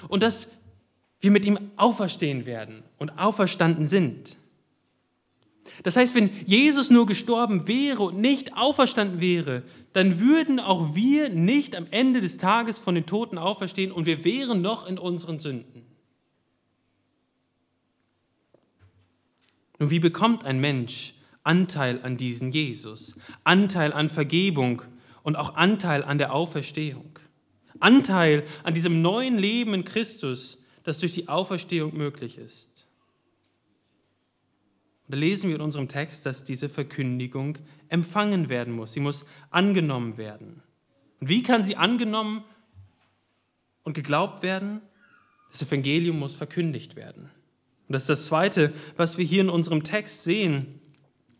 Und 0.08 0.24
dass 0.24 0.50
wir 1.20 1.32
mit 1.32 1.46
ihm 1.46 1.58
auferstehen 1.76 2.46
werden 2.46 2.84
und 2.98 3.18
auferstanden 3.18 3.86
sind. 3.86 4.38
Das 5.84 5.98
heißt, 5.98 6.16
wenn 6.16 6.30
Jesus 6.46 6.90
nur 6.90 7.06
gestorben 7.06 7.68
wäre 7.68 8.04
und 8.04 8.20
nicht 8.20 8.56
auferstanden 8.56 9.20
wäre, 9.20 9.64
dann 9.94 10.20
würden 10.20 10.60
auch 10.60 10.96
wir 10.96 11.30
nicht 11.30 11.76
am 11.76 11.88
Ende 11.92 12.22
des 12.22 12.38
Tages 12.38 12.80
von 12.80 12.96
den 12.96 13.06
Toten 13.06 13.38
auferstehen 13.38 13.92
und 13.92 14.06
wir 14.06 14.24
wären 14.24 14.62
noch 14.62 14.88
in 14.88 14.98
unseren 14.98 15.40
Sünden. 15.40 15.84
Nun, 19.80 19.90
wie 19.90 20.00
bekommt 20.00 20.46
ein 20.46 20.60
Mensch 20.60 21.14
Anteil 21.44 22.02
an 22.02 22.18
diesen 22.18 22.52
Jesus, 22.52 23.16
Anteil 23.44 23.94
an 23.94 24.10
Vergebung 24.10 24.82
und 25.24 25.36
auch 25.36 25.56
Anteil 25.56 26.04
an 26.04 26.18
der 26.18 26.34
Auferstehung? 26.34 27.20
Anteil 27.80 28.44
an 28.64 28.74
diesem 28.74 29.02
neuen 29.02 29.38
Leben 29.38 29.74
in 29.74 29.84
Christus, 29.84 30.58
das 30.84 30.98
durch 30.98 31.14
die 31.14 31.28
Auferstehung 31.28 31.96
möglich 31.96 32.38
ist. 32.38 32.88
Und 35.06 35.14
da 35.14 35.18
lesen 35.20 35.50
wir 35.50 35.56
in 35.56 35.62
unserem 35.62 35.88
Text, 35.88 36.26
dass 36.26 36.44
diese 36.44 36.68
Verkündigung 36.68 37.58
empfangen 37.88 38.50
werden 38.50 38.74
muss. 38.74 38.94
Sie 38.94 39.00
muss 39.00 39.26
angenommen 39.52 40.18
werden. 40.18 40.62
Und 41.22 41.30
wie 41.30 41.44
kann 41.44 41.64
sie 41.64 41.78
angenommen 41.78 42.44
und 43.84 43.94
geglaubt 43.94 44.44
werden? 44.44 44.82
Das 45.52 45.62
Evangelium 45.62 46.20
muss 46.20 46.36
verkündigt 46.36 46.96
werden. 46.96 47.30
Und 47.88 47.94
das 47.94 48.04
ist 48.04 48.10
das 48.10 48.26
Zweite, 48.28 48.74
was 48.98 49.18
wir 49.18 49.26
hier 49.26 49.42
in 49.42 49.50
unserem 49.50 49.84
Text 49.84 50.24
sehen. 50.24 50.82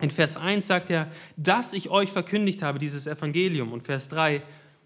In 0.00 0.10
Vers 0.10 0.36
1 0.36 0.66
sagt 0.66 0.90
er, 0.90 1.10
dass 1.36 1.72
ich 1.72 1.90
euch 1.90 2.10
verkündigt 2.10 2.62
habe, 2.62 2.78
dieses 2.78 3.06
Evangelium. 3.06 3.72
Und 3.72 3.82
Vers 3.82 4.08
3, 4.08 4.42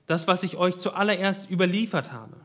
das, 0.06 0.26
was 0.26 0.42
ich 0.42 0.56
euch 0.56 0.76
zuallererst 0.78 1.50
überliefert 1.50 2.12
habe. 2.12 2.36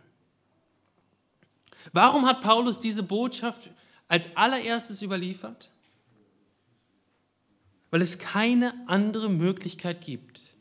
Warum 1.94 2.26
hat 2.26 2.42
Paulus 2.42 2.80
diese 2.80 3.04
Botschaft 3.04 3.72
als 4.08 4.30
allererstes 4.36 5.02
überliefert? 5.02 5.72
Weil 7.90 8.02
es 8.02 8.20
keine 8.20 8.74
andere 8.88 9.30
Möglichkeit 9.30 10.02
gibt, 10.02 10.54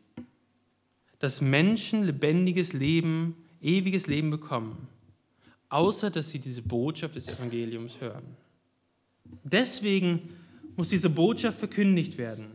dass 1.19 1.40
Menschen 1.40 2.05
lebendiges 2.05 2.73
Leben, 2.73 3.37
ewiges 3.61 4.07
Leben 4.07 4.31
bekommen, 4.31 4.88
außer 5.69 6.11
dass 6.11 6.31
sie 6.31 6.38
diese 6.38 6.62
Botschaft 6.62 7.16
des 7.16 7.27
Evangeliums 7.29 8.01
hören. 8.01 8.37
Deswegen 9.44 10.30
muss 10.76 10.88
diese 10.88 11.10
Botschaft 11.10 11.58
verkündigt 11.58 12.18
werden. 12.18 12.46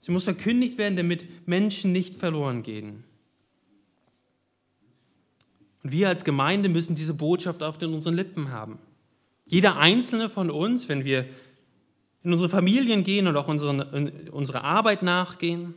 Sie 0.00 0.12
muss 0.12 0.24
verkündigt 0.24 0.78
werden, 0.78 0.96
damit 0.96 1.46
Menschen 1.46 1.92
nicht 1.92 2.14
verloren 2.14 2.62
gehen. 2.62 3.04
Und 5.82 5.92
wir 5.92 6.08
als 6.08 6.24
Gemeinde 6.24 6.68
müssen 6.68 6.94
diese 6.94 7.14
Botschaft 7.14 7.62
auf 7.62 7.80
unseren 7.82 8.14
Lippen 8.14 8.50
haben. 8.50 8.78
Jeder 9.46 9.76
einzelne 9.76 10.28
von 10.28 10.50
uns, 10.50 10.88
wenn 10.88 11.04
wir 11.04 11.26
in 12.22 12.32
unsere 12.32 12.50
Familien 12.50 13.04
gehen 13.04 13.26
und 13.26 13.36
auch 13.36 13.48
unsere, 13.48 14.30
unsere 14.32 14.64
Arbeit 14.64 15.02
nachgehen, 15.02 15.74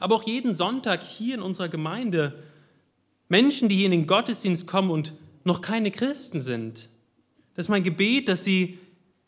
aber 0.00 0.14
auch 0.14 0.24
jeden 0.24 0.54
Sonntag 0.54 1.02
hier 1.02 1.34
in 1.34 1.42
unserer 1.42 1.68
Gemeinde, 1.68 2.42
Menschen, 3.28 3.68
die 3.68 3.76
hier 3.76 3.86
in 3.86 3.92
den 3.92 4.06
Gottesdienst 4.06 4.66
kommen 4.66 4.90
und 4.90 5.14
noch 5.44 5.60
keine 5.60 5.90
Christen 5.90 6.40
sind, 6.40 6.88
das 7.54 7.66
ist 7.66 7.70
mein 7.70 7.82
Gebet, 7.82 8.28
dass 8.28 8.44
Sie 8.44 8.78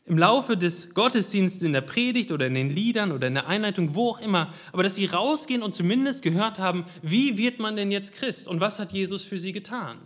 im 0.06 0.18
Laufe 0.18 0.56
des 0.56 0.92
Gottesdienstes, 0.92 1.62
in 1.62 1.72
der 1.72 1.80
Predigt 1.80 2.30
oder 2.30 2.46
in 2.46 2.54
den 2.54 2.70
Liedern 2.70 3.12
oder 3.12 3.26
in 3.26 3.34
der 3.34 3.46
Einleitung, 3.46 3.94
wo 3.94 4.10
auch 4.10 4.20
immer, 4.20 4.52
aber 4.72 4.82
dass 4.82 4.96
Sie 4.96 5.06
rausgehen 5.06 5.62
und 5.62 5.74
zumindest 5.74 6.22
gehört 6.22 6.58
haben, 6.58 6.84
wie 7.02 7.38
wird 7.38 7.58
man 7.58 7.76
denn 7.76 7.90
jetzt 7.90 8.12
Christ 8.12 8.46
und 8.46 8.60
was 8.60 8.78
hat 8.78 8.92
Jesus 8.92 9.24
für 9.24 9.38
Sie 9.38 9.52
getan? 9.52 9.98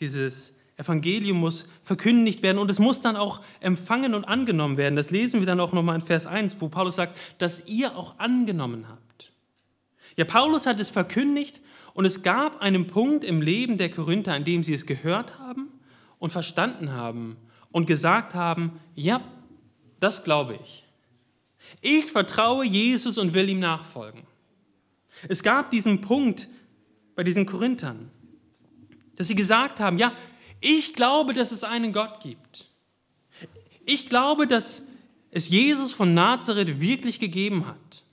Dieses 0.00 0.56
Evangelium 0.76 1.38
muss 1.38 1.66
verkündigt 1.82 2.42
werden 2.42 2.58
und 2.58 2.70
es 2.70 2.80
muss 2.80 3.00
dann 3.00 3.14
auch 3.14 3.40
empfangen 3.60 4.14
und 4.14 4.24
angenommen 4.24 4.76
werden. 4.76 4.96
Das 4.96 5.12
lesen 5.12 5.38
wir 5.38 5.46
dann 5.46 5.60
auch 5.60 5.72
nochmal 5.72 5.94
in 5.94 6.04
Vers 6.04 6.26
1, 6.26 6.56
wo 6.60 6.68
Paulus 6.68 6.96
sagt, 6.96 7.16
dass 7.38 7.66
ihr 7.66 7.96
auch 7.96 8.18
angenommen 8.18 8.88
habt. 8.88 9.32
Ja, 10.16 10.24
Paulus 10.24 10.66
hat 10.66 10.80
es 10.80 10.90
verkündigt 10.90 11.60
und 11.94 12.04
es 12.04 12.22
gab 12.22 12.60
einen 12.60 12.86
Punkt 12.86 13.24
im 13.24 13.40
Leben 13.40 13.78
der 13.78 13.90
Korinther, 13.90 14.34
an 14.34 14.44
dem 14.44 14.62
sie 14.62 14.74
es 14.74 14.84
gehört 14.84 15.38
haben 15.38 15.68
und 16.18 16.30
verstanden 16.30 16.92
haben 16.92 17.36
und 17.70 17.86
gesagt 17.86 18.34
haben, 18.34 18.80
ja, 18.94 19.22
das 20.00 20.24
glaube 20.24 20.58
ich. 20.62 20.84
Ich 21.80 22.06
vertraue 22.06 22.66
Jesus 22.66 23.16
und 23.16 23.32
will 23.32 23.48
ihm 23.48 23.60
nachfolgen. 23.60 24.22
Es 25.28 25.42
gab 25.42 25.70
diesen 25.70 26.00
Punkt 26.00 26.48
bei 27.14 27.24
diesen 27.24 27.46
Korinthern, 27.46 28.10
dass 29.16 29.28
sie 29.28 29.36
gesagt 29.36 29.80
haben, 29.80 29.96
ja, 29.96 30.12
ich 30.60 30.94
glaube, 30.94 31.32
dass 31.32 31.52
es 31.52 31.62
einen 31.62 31.92
Gott 31.92 32.20
gibt. 32.20 32.68
Ich 33.86 34.08
glaube, 34.08 34.46
dass 34.46 34.82
es 35.30 35.48
Jesus 35.48 35.92
von 35.92 36.14
Nazareth 36.14 36.80
wirklich 36.80 37.20
gegeben 37.20 37.66
hat. 37.66 38.03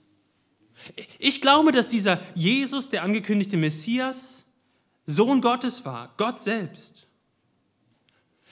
Ich 1.18 1.40
glaube, 1.40 1.72
dass 1.72 1.88
dieser 1.88 2.20
Jesus, 2.34 2.88
der 2.88 3.02
angekündigte 3.02 3.56
Messias, 3.56 4.44
Sohn 5.06 5.40
Gottes 5.40 5.84
war, 5.84 6.14
Gott 6.16 6.40
selbst. 6.40 7.06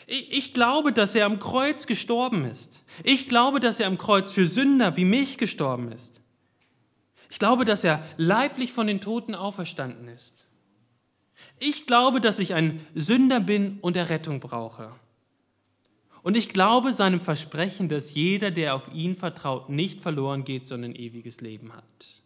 Ich 0.07 0.53
glaube, 0.53 0.93
dass 0.93 1.15
er 1.15 1.27
am 1.27 1.39
Kreuz 1.39 1.87
gestorben 1.87 2.45
ist. 2.45 2.85
Ich 3.05 3.29
glaube, 3.29 3.61
dass 3.61 3.79
er 3.79 3.87
am 3.87 3.99
Kreuz 3.99 4.33
für 4.33 4.47
Sünder 4.47 4.97
wie 4.97 5.05
mich 5.05 5.39
gestorben 5.39 5.93
ist. 5.93 6.21
Ich 7.31 7.39
glaube, 7.39 7.65
dass 7.65 7.85
er 7.85 8.05
leiblich 8.17 8.73
von 8.73 8.89
den 8.89 9.01
Toten 9.01 9.37
auferstanden 9.37 10.09
ist. 10.09 10.47
Ich 11.61 11.87
glaube, 11.87 12.21
dass 12.21 12.41
ich 12.41 12.55
ein 12.55 12.85
Sünder 12.95 13.39
bin 13.39 13.79
und 13.83 13.97
Errettung 13.97 14.41
brauche. 14.41 14.93
Und 16.23 16.37
ich 16.37 16.49
glaube 16.51 16.93
seinem 16.93 17.21
Versprechen, 17.21 17.89
dass 17.89 18.15
jeder, 18.15 18.51
der 18.51 18.75
auf 18.75 18.93
ihn 18.93 19.17
vertraut, 19.17 19.69
nicht 19.69 20.01
verloren 20.01 20.45
geht, 20.45 20.67
sondern 20.67 20.95
ewiges 20.95 21.41
Leben 21.41 21.73
hat. 21.73 22.20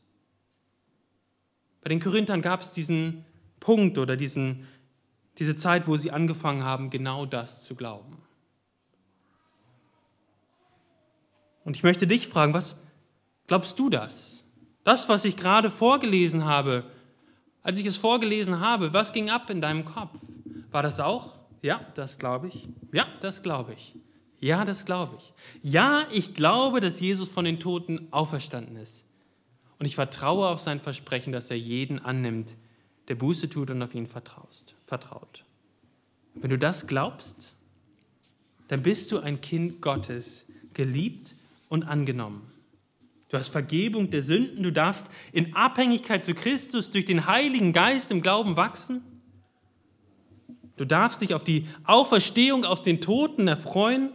Bei 1.84 1.90
den 1.90 2.00
Korinthern 2.00 2.40
gab 2.40 2.62
es 2.62 2.72
diesen 2.72 3.26
Punkt 3.60 3.98
oder 3.98 4.16
diesen, 4.16 4.66
diese 5.38 5.54
Zeit, 5.54 5.86
wo 5.86 5.96
sie 5.96 6.10
angefangen 6.10 6.64
haben, 6.64 6.88
genau 6.88 7.26
das 7.26 7.62
zu 7.62 7.74
glauben. 7.74 8.16
Und 11.64 11.76
ich 11.76 11.82
möchte 11.82 12.06
dich 12.06 12.26
fragen, 12.26 12.54
was 12.54 12.80
glaubst 13.46 13.78
du 13.78 13.90
das? 13.90 14.44
Das, 14.82 15.10
was 15.10 15.26
ich 15.26 15.36
gerade 15.36 15.70
vorgelesen 15.70 16.46
habe, 16.46 16.84
als 17.62 17.78
ich 17.78 17.86
es 17.86 17.98
vorgelesen 17.98 18.60
habe, 18.60 18.94
was 18.94 19.12
ging 19.12 19.28
ab 19.28 19.50
in 19.50 19.60
deinem 19.60 19.84
Kopf? 19.84 20.18
War 20.70 20.82
das 20.82 21.00
auch? 21.00 21.38
Ja, 21.60 21.80
das 21.94 22.18
glaube 22.18 22.48
ich. 22.48 22.68
Ja, 22.92 23.06
das 23.20 23.42
glaube 23.42 23.74
ich. 23.74 23.94
Ja, 24.40 24.64
das 24.64 24.86
glaube 24.86 25.16
ich. 25.18 25.34
Ja, 25.62 26.06
ich 26.10 26.32
glaube, 26.32 26.80
dass 26.80 27.00
Jesus 27.00 27.28
von 27.28 27.44
den 27.44 27.60
Toten 27.60 28.08
auferstanden 28.10 28.76
ist. 28.76 29.04
Und 29.84 29.88
ich 29.88 29.96
vertraue 29.96 30.48
auf 30.48 30.60
sein 30.60 30.80
Versprechen, 30.80 31.30
dass 31.30 31.50
er 31.50 31.58
jeden 31.58 31.98
annimmt, 31.98 32.56
der 33.08 33.16
Buße 33.16 33.50
tut 33.50 33.68
und 33.68 33.82
auf 33.82 33.94
ihn 33.94 34.06
vertraut. 34.06 35.44
Wenn 36.32 36.48
du 36.48 36.56
das 36.56 36.86
glaubst, 36.86 37.52
dann 38.68 38.82
bist 38.82 39.12
du 39.12 39.18
ein 39.18 39.42
Kind 39.42 39.82
Gottes, 39.82 40.50
geliebt 40.72 41.34
und 41.68 41.82
angenommen. 41.82 42.50
Du 43.28 43.36
hast 43.36 43.50
Vergebung 43.50 44.08
der 44.08 44.22
Sünden, 44.22 44.62
du 44.62 44.72
darfst 44.72 45.10
in 45.32 45.54
Abhängigkeit 45.54 46.24
zu 46.24 46.32
Christus 46.32 46.90
durch 46.90 47.04
den 47.04 47.26
Heiligen 47.26 47.74
Geist 47.74 48.10
im 48.10 48.22
Glauben 48.22 48.56
wachsen. 48.56 49.02
Du 50.78 50.86
darfst 50.86 51.20
dich 51.20 51.34
auf 51.34 51.44
die 51.44 51.68
Auferstehung 51.84 52.64
aus 52.64 52.80
den 52.80 53.02
Toten 53.02 53.48
erfreuen. 53.48 54.12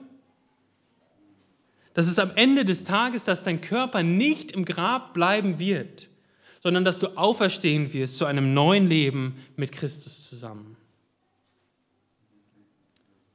Dass 1.99 2.07
es 2.07 2.17
am 2.17 2.31
Ende 2.37 2.63
des 2.63 2.85
Tages, 2.85 3.25
dass 3.25 3.43
dein 3.43 3.59
Körper 3.59 4.03
nicht 4.03 4.51
im 4.51 4.63
Grab 4.63 5.13
bleiben 5.13 5.59
wird, 5.59 6.07
sondern 6.63 6.85
dass 6.85 6.99
du 6.99 7.17
auferstehen 7.17 7.91
wirst 7.91 8.15
zu 8.15 8.23
einem 8.23 8.53
neuen 8.53 8.87
Leben 8.87 9.35
mit 9.57 9.73
Christus 9.73 10.29
zusammen. 10.29 10.77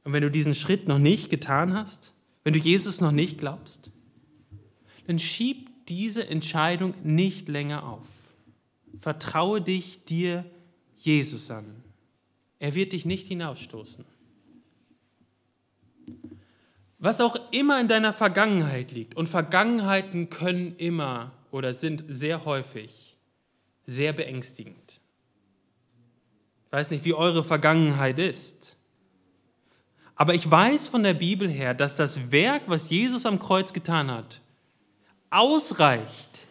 Und 0.02 0.14
wenn 0.14 0.22
du 0.22 0.30
diesen 0.30 0.54
Schritt 0.54 0.88
noch 0.88 0.98
nicht 0.98 1.28
getan 1.28 1.74
hast, 1.74 2.14
wenn 2.42 2.54
du 2.54 2.58
Jesus 2.58 3.02
noch 3.02 3.12
nicht 3.12 3.36
glaubst, 3.36 3.90
dann 5.06 5.18
schieb 5.18 5.68
diese 5.88 6.26
Entscheidung 6.26 6.94
nicht 7.02 7.50
länger 7.50 7.84
auf. 7.84 8.08
Vertraue 8.98 9.60
dich 9.60 10.04
dir 10.06 10.50
Jesus 10.96 11.50
an. 11.50 11.66
Er 12.60 12.74
wird 12.74 12.94
dich 12.94 13.04
nicht 13.04 13.28
hinausstoßen. 13.28 14.06
Was 17.04 17.20
auch 17.20 17.36
immer 17.50 17.78
in 17.82 17.88
deiner 17.88 18.14
Vergangenheit 18.14 18.90
liegt, 18.90 19.14
und 19.14 19.28
Vergangenheiten 19.28 20.30
können 20.30 20.74
immer 20.78 21.32
oder 21.50 21.74
sind 21.74 22.02
sehr 22.08 22.46
häufig 22.46 23.14
sehr 23.84 24.14
beängstigend. 24.14 25.02
Ich 26.64 26.72
weiß 26.72 26.90
nicht, 26.90 27.04
wie 27.04 27.12
eure 27.12 27.44
Vergangenheit 27.44 28.18
ist. 28.18 28.78
Aber 30.16 30.32
ich 30.32 30.50
weiß 30.50 30.88
von 30.88 31.02
der 31.02 31.12
Bibel 31.12 31.46
her, 31.46 31.74
dass 31.74 31.94
das 31.94 32.32
Werk, 32.32 32.62
was 32.68 32.88
Jesus 32.88 33.26
am 33.26 33.38
Kreuz 33.38 33.74
getan 33.74 34.10
hat, 34.10 34.40
ausreicht, 35.28 36.46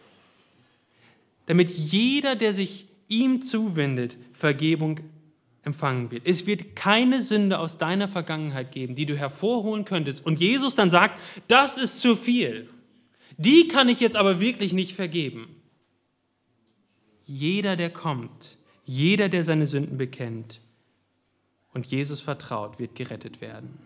damit 1.46 1.70
jeder, 1.70 2.36
der 2.36 2.54
sich 2.54 2.86
ihm 3.08 3.42
zuwendet, 3.42 4.16
Vergebung 4.32 5.00
empfangen 5.64 6.10
wird. 6.10 6.26
Es 6.26 6.46
wird 6.46 6.76
keine 6.76 7.22
Sünde 7.22 7.58
aus 7.58 7.78
deiner 7.78 8.08
Vergangenheit 8.08 8.72
geben, 8.72 8.94
die 8.94 9.06
du 9.06 9.16
hervorholen 9.16 9.84
könntest. 9.84 10.24
Und 10.24 10.40
Jesus 10.40 10.74
dann 10.74 10.90
sagt, 10.90 11.20
das 11.48 11.78
ist 11.78 12.00
zu 12.00 12.16
viel. 12.16 12.68
Die 13.36 13.68
kann 13.68 13.88
ich 13.88 14.00
jetzt 14.00 14.16
aber 14.16 14.40
wirklich 14.40 14.72
nicht 14.72 14.94
vergeben. 14.94 15.48
Jeder, 17.24 17.76
der 17.76 17.90
kommt, 17.90 18.58
jeder, 18.84 19.28
der 19.28 19.42
seine 19.42 19.66
Sünden 19.66 19.96
bekennt 19.96 20.60
und 21.72 21.86
Jesus 21.86 22.20
vertraut, 22.20 22.78
wird 22.78 22.94
gerettet 22.94 23.40
werden. 23.40 23.78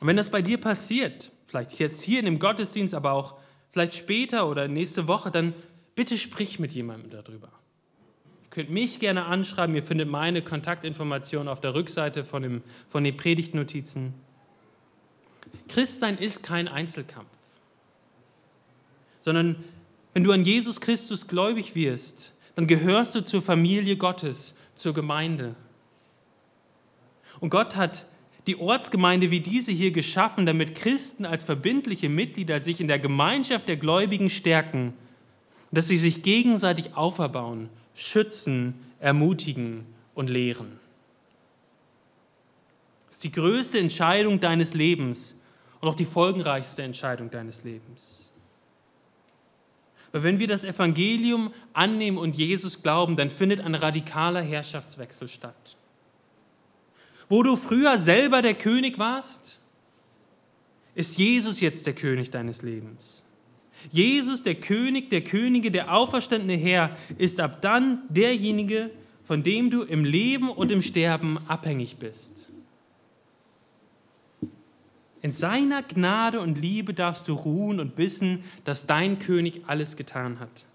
Und 0.00 0.06
wenn 0.06 0.16
das 0.16 0.30
bei 0.30 0.42
dir 0.42 0.58
passiert, 0.58 1.32
vielleicht 1.46 1.78
jetzt 1.78 2.02
hier 2.02 2.18
in 2.18 2.26
dem 2.26 2.38
Gottesdienst, 2.38 2.94
aber 2.94 3.12
auch 3.12 3.38
vielleicht 3.70 3.94
später 3.94 4.48
oder 4.48 4.68
nächste 4.68 5.08
Woche, 5.08 5.30
dann 5.30 5.54
bitte 5.94 6.18
sprich 6.18 6.58
mit 6.58 6.72
jemandem 6.72 7.10
darüber 7.10 7.61
könnt 8.52 8.70
mich 8.70 9.00
gerne 9.00 9.24
anschreiben. 9.24 9.74
Ihr 9.74 9.82
findet 9.82 10.08
meine 10.08 10.42
Kontaktinformationen 10.42 11.48
auf 11.48 11.60
der 11.60 11.74
Rückseite 11.74 12.22
von, 12.22 12.42
dem, 12.42 12.62
von 12.86 13.02
den 13.02 13.16
Predigtnotizen. 13.16 14.12
Christsein 15.68 16.18
ist 16.18 16.42
kein 16.42 16.68
Einzelkampf, 16.68 17.30
sondern 19.20 19.64
wenn 20.12 20.22
du 20.22 20.32
an 20.32 20.44
Jesus 20.44 20.80
Christus 20.80 21.26
gläubig 21.26 21.74
wirst, 21.74 22.34
dann 22.54 22.66
gehörst 22.66 23.14
du 23.14 23.22
zur 23.22 23.40
Familie 23.40 23.96
Gottes, 23.96 24.54
zur 24.74 24.92
Gemeinde. 24.92 25.54
Und 27.40 27.48
Gott 27.48 27.76
hat 27.76 28.04
die 28.46 28.58
Ortsgemeinde 28.58 29.30
wie 29.30 29.40
diese 29.40 29.72
hier 29.72 29.92
geschaffen, 29.92 30.44
damit 30.44 30.74
Christen 30.74 31.24
als 31.24 31.42
verbindliche 31.42 32.10
Mitglieder 32.10 32.60
sich 32.60 32.80
in 32.82 32.88
der 32.88 32.98
Gemeinschaft 32.98 33.68
der 33.68 33.76
Gläubigen 33.78 34.28
stärken, 34.28 34.92
dass 35.70 35.88
sie 35.88 35.96
sich 35.96 36.22
gegenseitig 36.22 36.94
auferbauen 36.96 37.70
schützen, 37.94 38.74
ermutigen 39.00 39.86
und 40.14 40.28
lehren. 40.28 40.78
Das 43.06 43.16
ist 43.16 43.24
die 43.24 43.32
größte 43.32 43.78
Entscheidung 43.78 44.40
deines 44.40 44.74
Lebens 44.74 45.36
und 45.80 45.88
auch 45.88 45.94
die 45.94 46.04
folgenreichste 46.04 46.82
Entscheidung 46.82 47.30
deines 47.30 47.64
Lebens. 47.64 48.30
Weil 50.12 50.22
wenn 50.22 50.38
wir 50.38 50.46
das 50.46 50.62
Evangelium 50.62 51.52
annehmen 51.72 52.18
und 52.18 52.36
Jesus 52.36 52.82
glauben, 52.82 53.16
dann 53.16 53.30
findet 53.30 53.60
ein 53.60 53.74
radikaler 53.74 54.42
Herrschaftswechsel 54.42 55.28
statt. 55.28 55.76
Wo 57.28 57.42
du 57.42 57.56
früher 57.56 57.98
selber 57.98 58.42
der 58.42 58.54
König 58.54 58.98
warst, 58.98 59.58
ist 60.94 61.16
Jesus 61.16 61.60
jetzt 61.60 61.86
der 61.86 61.94
König 61.94 62.30
deines 62.30 62.60
Lebens. 62.60 63.24
Jesus, 63.90 64.42
der 64.42 64.54
König 64.54 65.10
der 65.10 65.22
Könige, 65.22 65.70
der 65.70 65.92
auferstandene 65.92 66.56
Herr, 66.56 66.96
ist 67.18 67.40
ab 67.40 67.60
dann 67.60 68.02
derjenige, 68.08 68.90
von 69.24 69.42
dem 69.42 69.70
du 69.70 69.82
im 69.82 70.04
Leben 70.04 70.50
und 70.50 70.70
im 70.70 70.82
Sterben 70.82 71.38
abhängig 71.48 71.96
bist. 71.96 72.50
In 75.22 75.32
seiner 75.32 75.82
Gnade 75.82 76.40
und 76.40 76.60
Liebe 76.60 76.94
darfst 76.94 77.28
du 77.28 77.34
ruhen 77.34 77.78
und 77.78 77.96
wissen, 77.96 78.42
dass 78.64 78.86
dein 78.86 79.20
König 79.20 79.62
alles 79.68 79.96
getan 79.96 80.40
hat. 80.40 80.66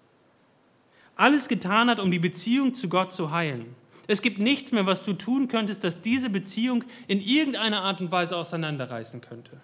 Alles 1.16 1.48
getan 1.48 1.90
hat, 1.90 2.00
um 2.00 2.10
die 2.10 2.18
Beziehung 2.18 2.72
zu 2.72 2.88
Gott 2.88 3.12
zu 3.12 3.30
heilen. 3.30 3.66
Es 4.06 4.22
gibt 4.22 4.38
nichts 4.38 4.72
mehr, 4.72 4.86
was 4.86 5.04
du 5.04 5.12
tun 5.12 5.48
könntest, 5.48 5.84
das 5.84 6.00
diese 6.00 6.30
Beziehung 6.30 6.84
in 7.08 7.20
irgendeiner 7.20 7.82
Art 7.82 8.00
und 8.00 8.10
Weise 8.10 8.36
auseinanderreißen 8.36 9.20
könnte. 9.20 9.60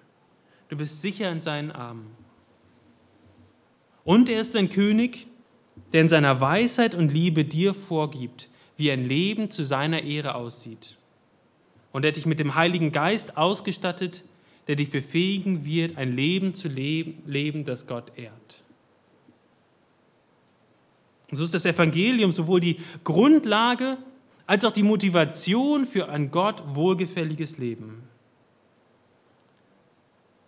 Du 0.69 0.77
bist 0.77 1.01
sicher 1.01 1.33
in 1.33 1.41
seinen 1.41 1.71
Armen. 1.71 2.11
Und 4.05 4.29
er 4.29 4.41
ist 4.41 4.55
ein 4.55 4.69
König, 4.69 5.27
der 5.93 6.03
in 6.03 6.09
seiner 6.09 6.41
Weisheit 6.41 6.95
und 6.95 7.13
Liebe 7.13 7.45
dir 7.45 7.75
vorgibt, 7.75 8.49
wie 8.77 8.91
ein 8.91 9.05
Leben 9.05 9.51
zu 9.51 9.65
seiner 9.65 10.03
Ehre 10.03 10.35
aussieht. 10.35 10.97
Und 11.93 12.05
er 12.05 12.13
dich 12.13 12.27
mit 12.27 12.41
dem 12.41 12.55
Heiligen 12.55 12.93
Geist 12.93 13.37
ausgestattet, 13.37 14.25
der 14.67 14.77
dich 14.77 14.91
befähigen 14.91 15.65
wird, 15.65 15.97
ein 15.97 16.15
Leben 16.15 16.55
zu 16.55 16.69
leben, 16.69 17.23
leben 17.27 17.65
das 17.65 17.87
Gott 17.87 18.13
ehrt. 18.17 18.63
Und 21.31 21.39
so 21.39 21.45
ist 21.45 21.55
das 21.55 21.65
Evangelium 21.65 22.33
sowohl 22.33 22.61
die 22.61 22.79
Grundlage 23.03 23.97
als 24.47 24.65
auch 24.65 24.73
die 24.73 24.83
Motivation 24.83 25.87
für 25.87 26.09
ein 26.09 26.31
Gott 26.31 26.63
wohlgefälliges 26.75 27.59
Leben. 27.59 28.03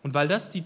Und 0.03 0.15
weil 0.15 0.29
das 0.29 0.51
die 0.51 0.65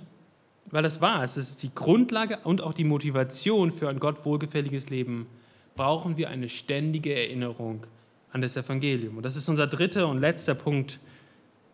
weil 0.70 0.82
das 0.82 1.00
wahr 1.00 1.24
ist, 1.24 1.36
es 1.36 1.50
ist 1.50 1.62
die 1.62 1.74
Grundlage 1.74 2.38
und 2.44 2.62
auch 2.62 2.72
die 2.72 2.84
Motivation 2.84 3.72
für 3.72 3.88
ein 3.88 3.98
Gott 3.98 4.24
wohlgefälliges 4.24 4.90
Leben, 4.90 5.26
brauchen 5.74 6.16
wir 6.16 6.28
eine 6.30 6.48
ständige 6.48 7.14
Erinnerung 7.14 7.86
an 8.30 8.42
das 8.42 8.56
Evangelium. 8.56 9.16
Und 9.16 9.24
das 9.24 9.36
ist 9.36 9.48
unser 9.48 9.66
dritter 9.66 10.08
und 10.08 10.20
letzter 10.20 10.54
Punkt 10.54 11.00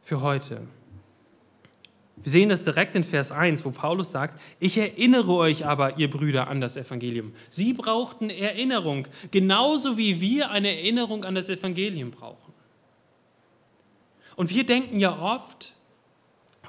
für 0.02 0.22
heute. 0.22 0.62
Wir 2.22 2.32
sehen 2.32 2.48
das 2.48 2.62
direkt 2.62 2.96
in 2.96 3.04
Vers 3.04 3.30
1, 3.30 3.64
wo 3.64 3.70
Paulus 3.70 4.10
sagt, 4.10 4.40
ich 4.58 4.78
erinnere 4.78 5.34
euch 5.34 5.66
aber, 5.66 5.98
ihr 5.98 6.08
Brüder, 6.08 6.48
an 6.48 6.62
das 6.62 6.76
Evangelium. 6.76 7.32
Sie 7.50 7.74
brauchten 7.74 8.30
Erinnerung, 8.30 9.06
genauso 9.30 9.98
wie 9.98 10.20
wir 10.20 10.50
eine 10.50 10.74
Erinnerung 10.74 11.24
an 11.24 11.34
das 11.34 11.50
Evangelium 11.50 12.10
brauchen. 12.10 12.54
Und 14.34 14.50
wir 14.50 14.64
denken 14.64 14.98
ja 14.98 15.18
oft, 15.18 15.74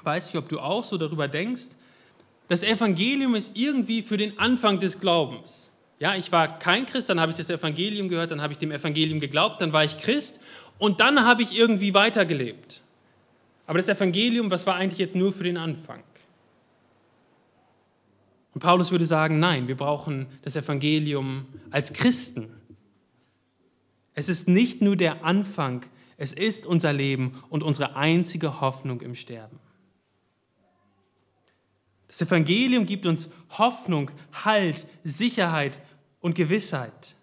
weiß 0.02 0.26
nicht, 0.26 0.36
ob 0.36 0.48
du 0.48 0.60
auch 0.60 0.84
so 0.84 0.96
darüber 0.96 1.28
denkst, 1.28 1.68
das 2.48 2.62
Evangelium 2.62 3.34
ist 3.34 3.52
irgendwie 3.54 4.02
für 4.02 4.16
den 4.16 4.38
Anfang 4.38 4.78
des 4.78 4.98
Glaubens. 4.98 5.70
Ja, 6.00 6.14
ich 6.14 6.32
war 6.32 6.58
kein 6.58 6.86
Christ, 6.86 7.10
dann 7.10 7.20
habe 7.20 7.32
ich 7.32 7.38
das 7.38 7.50
Evangelium 7.50 8.08
gehört, 8.08 8.30
dann 8.30 8.40
habe 8.40 8.52
ich 8.52 8.58
dem 8.58 8.70
Evangelium 8.70 9.20
geglaubt, 9.20 9.60
dann 9.60 9.72
war 9.72 9.84
ich 9.84 9.96
Christ 9.98 10.40
und 10.78 11.00
dann 11.00 11.24
habe 11.24 11.42
ich 11.42 11.58
irgendwie 11.58 11.92
weitergelebt. 11.92 12.82
Aber 13.66 13.78
das 13.78 13.88
Evangelium, 13.88 14.50
was 14.50 14.66
war 14.66 14.76
eigentlich 14.76 14.98
jetzt 14.98 15.14
nur 15.14 15.32
für 15.32 15.44
den 15.44 15.56
Anfang? 15.56 16.02
Und 18.54 18.62
Paulus 18.62 18.90
würde 18.90 19.04
sagen, 19.04 19.38
nein, 19.38 19.68
wir 19.68 19.76
brauchen 19.76 20.26
das 20.42 20.56
Evangelium 20.56 21.46
als 21.70 21.92
Christen. 21.92 22.48
Es 24.14 24.28
ist 24.28 24.48
nicht 24.48 24.80
nur 24.80 24.96
der 24.96 25.24
Anfang, 25.24 25.84
es 26.16 26.32
ist 26.32 26.64
unser 26.64 26.92
Leben 26.92 27.42
und 27.50 27.62
unsere 27.62 27.94
einzige 27.94 28.60
Hoffnung 28.60 29.00
im 29.00 29.14
Sterben. 29.14 29.60
Das 32.08 32.22
Evangelium 32.22 32.86
gibt 32.86 33.06
uns 33.06 33.28
Hoffnung, 33.50 34.10
Halt, 34.44 34.86
Sicherheit 35.04 35.78
und 36.20 36.34
Gewissheit. 36.34 37.14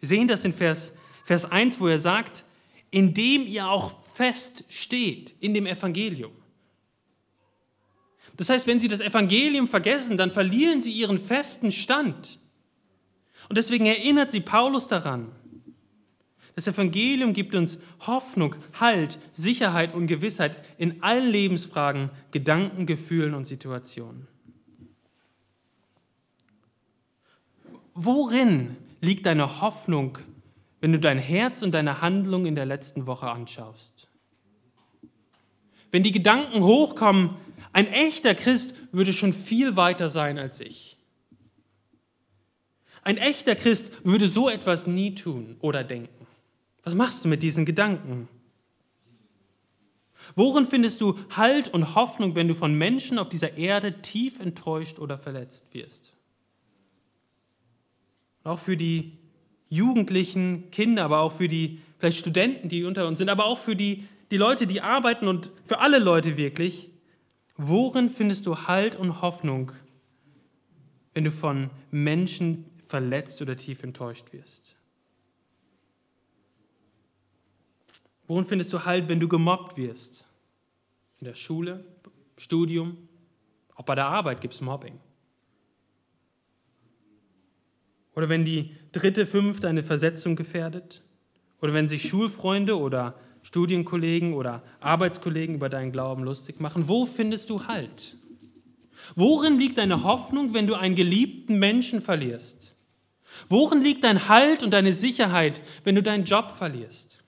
Wir 0.00 0.08
sehen 0.08 0.26
das 0.26 0.44
in 0.44 0.54
Vers, 0.54 0.92
Vers 1.24 1.44
1, 1.44 1.78
wo 1.78 1.86
er 1.86 2.00
sagt, 2.00 2.44
indem 2.90 3.46
ihr 3.46 3.68
auch 3.68 3.94
fest 4.14 4.64
steht 4.68 5.34
in 5.40 5.54
dem 5.54 5.66
Evangelium. 5.66 6.32
Das 8.36 8.48
heißt, 8.48 8.66
wenn 8.66 8.80
Sie 8.80 8.88
das 8.88 9.00
Evangelium 9.00 9.68
vergessen, 9.68 10.16
dann 10.16 10.30
verlieren 10.30 10.82
Sie 10.82 10.92
Ihren 10.92 11.18
festen 11.18 11.70
Stand. 11.70 12.38
Und 13.48 13.58
deswegen 13.58 13.86
erinnert 13.86 14.30
Sie 14.30 14.40
Paulus 14.40 14.88
daran. 14.88 15.30
Das 16.54 16.66
Evangelium 16.66 17.32
gibt 17.32 17.54
uns 17.54 17.78
Hoffnung, 18.06 18.56
Halt, 18.78 19.18
Sicherheit 19.32 19.94
und 19.94 20.06
Gewissheit 20.06 20.56
in 20.78 21.02
allen 21.02 21.30
Lebensfragen, 21.30 22.10
Gedanken, 22.32 22.86
Gefühlen 22.86 23.34
und 23.34 23.44
Situationen. 23.44 24.26
Worin 27.94 28.76
liegt 29.00 29.26
deine 29.26 29.60
Hoffnung, 29.60 30.18
wenn 30.80 30.92
du 30.92 30.98
dein 30.98 31.18
Herz 31.18 31.62
und 31.62 31.72
deine 31.72 32.00
Handlung 32.00 32.46
in 32.46 32.54
der 32.54 32.66
letzten 32.66 33.06
Woche 33.06 33.30
anschaust? 33.30 34.08
Wenn 35.90 36.02
die 36.02 36.12
Gedanken 36.12 36.62
hochkommen, 36.62 37.30
ein 37.72 37.86
echter 37.88 38.34
Christ 38.34 38.74
würde 38.92 39.12
schon 39.12 39.32
viel 39.32 39.76
weiter 39.76 40.08
sein 40.08 40.38
als 40.38 40.60
ich. 40.60 40.96
Ein 43.02 43.16
echter 43.16 43.54
Christ 43.54 43.92
würde 44.04 44.28
so 44.28 44.48
etwas 44.48 44.86
nie 44.86 45.14
tun 45.14 45.56
oder 45.60 45.84
denken. 45.84 46.19
Was 46.82 46.94
machst 46.94 47.24
du 47.24 47.28
mit 47.28 47.42
diesen 47.42 47.64
Gedanken? 47.64 48.28
Worin 50.36 50.66
findest 50.66 51.00
du 51.00 51.18
Halt 51.30 51.68
und 51.68 51.94
Hoffnung, 51.94 52.34
wenn 52.34 52.48
du 52.48 52.54
von 52.54 52.74
Menschen 52.74 53.18
auf 53.18 53.28
dieser 53.28 53.56
Erde 53.56 54.00
tief 54.00 54.40
enttäuscht 54.40 54.98
oder 54.98 55.18
verletzt 55.18 55.66
wirst? 55.72 56.14
Auch 58.44 58.58
für 58.58 58.76
die 58.76 59.18
Jugendlichen, 59.68 60.70
Kinder, 60.70 61.04
aber 61.04 61.20
auch 61.20 61.32
für 61.32 61.48
die 61.48 61.80
vielleicht 61.98 62.18
Studenten, 62.18 62.68
die 62.68 62.84
unter 62.84 63.06
uns 63.06 63.18
sind, 63.18 63.28
aber 63.28 63.44
auch 63.44 63.58
für 63.58 63.76
die, 63.76 64.08
die 64.30 64.36
Leute, 64.36 64.66
die 64.66 64.80
arbeiten 64.80 65.28
und 65.28 65.50
für 65.64 65.80
alle 65.80 65.98
Leute 65.98 66.36
wirklich. 66.36 66.90
Worin 67.56 68.08
findest 68.08 68.46
du 68.46 68.56
Halt 68.66 68.96
und 68.96 69.20
Hoffnung, 69.20 69.72
wenn 71.12 71.24
du 71.24 71.30
von 71.30 71.70
Menschen 71.90 72.64
verletzt 72.88 73.42
oder 73.42 73.56
tief 73.56 73.82
enttäuscht 73.82 74.32
wirst? 74.32 74.79
Worin 78.30 78.44
findest 78.44 78.72
du 78.72 78.84
Halt, 78.84 79.08
wenn 79.08 79.18
du 79.18 79.26
gemobbt 79.26 79.76
wirst? 79.76 80.24
In 81.18 81.24
der 81.24 81.34
Schule, 81.34 81.82
Studium, 82.36 82.96
auch 83.74 83.82
bei 83.82 83.96
der 83.96 84.06
Arbeit 84.06 84.40
gibt 84.40 84.54
es 84.54 84.60
Mobbing. 84.60 85.00
Oder 88.14 88.28
wenn 88.28 88.44
die 88.44 88.70
dritte, 88.92 89.26
fünfte 89.26 89.66
eine 89.66 89.82
Versetzung 89.82 90.36
gefährdet? 90.36 91.02
Oder 91.60 91.74
wenn 91.74 91.88
sich 91.88 92.08
Schulfreunde 92.08 92.78
oder 92.78 93.16
Studienkollegen 93.42 94.34
oder 94.34 94.62
Arbeitskollegen 94.78 95.56
über 95.56 95.68
deinen 95.68 95.90
Glauben 95.90 96.22
lustig 96.22 96.60
machen? 96.60 96.86
Wo 96.86 97.06
findest 97.06 97.50
du 97.50 97.66
Halt? 97.66 98.14
Worin 99.16 99.58
liegt 99.58 99.76
deine 99.76 100.04
Hoffnung, 100.04 100.54
wenn 100.54 100.68
du 100.68 100.76
einen 100.76 100.94
geliebten 100.94 101.58
Menschen 101.58 102.00
verlierst? 102.00 102.76
Worin 103.48 103.82
liegt 103.82 104.04
dein 104.04 104.28
Halt 104.28 104.62
und 104.62 104.70
deine 104.72 104.92
Sicherheit, 104.92 105.62
wenn 105.82 105.96
du 105.96 106.02
deinen 106.04 106.22
Job 106.22 106.52
verlierst? 106.56 107.24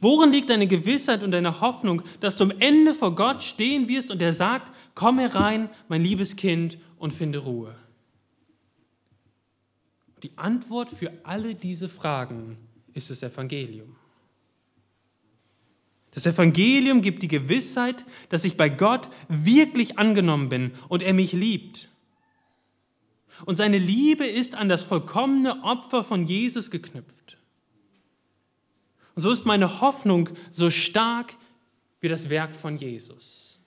Worin 0.00 0.32
liegt 0.32 0.50
deine 0.50 0.66
Gewissheit 0.66 1.22
und 1.22 1.32
deine 1.32 1.60
Hoffnung, 1.60 2.02
dass 2.20 2.36
du 2.36 2.44
am 2.44 2.52
Ende 2.58 2.94
vor 2.94 3.14
Gott 3.14 3.42
stehen 3.42 3.88
wirst 3.88 4.10
und 4.10 4.22
er 4.22 4.32
sagt, 4.32 4.72
komm 4.94 5.18
herein, 5.18 5.68
mein 5.88 6.02
liebes 6.02 6.36
Kind, 6.36 6.78
und 6.98 7.12
finde 7.12 7.38
Ruhe? 7.38 7.74
Die 10.22 10.30
Antwort 10.36 10.88
für 10.88 11.12
alle 11.24 11.56
diese 11.56 11.88
Fragen 11.88 12.56
ist 12.94 13.10
das 13.10 13.24
Evangelium. 13.24 13.96
Das 16.12 16.26
Evangelium 16.26 17.02
gibt 17.02 17.22
die 17.22 17.28
Gewissheit, 17.28 18.04
dass 18.28 18.44
ich 18.44 18.56
bei 18.56 18.68
Gott 18.68 19.08
wirklich 19.28 19.98
angenommen 19.98 20.48
bin 20.48 20.72
und 20.88 21.02
er 21.02 21.14
mich 21.14 21.32
liebt. 21.32 21.88
Und 23.46 23.56
seine 23.56 23.78
Liebe 23.78 24.26
ist 24.26 24.54
an 24.54 24.68
das 24.68 24.84
vollkommene 24.84 25.64
Opfer 25.64 26.04
von 26.04 26.26
Jesus 26.26 26.70
geknüpft. 26.70 27.38
Und 29.14 29.22
so 29.22 29.30
ist 29.30 29.44
meine 29.44 29.80
Hoffnung 29.80 30.30
so 30.50 30.70
stark 30.70 31.34
wie 32.00 32.08
das 32.08 32.30
Werk 32.30 32.54
von 32.54 32.76
Jesus. 32.76 33.58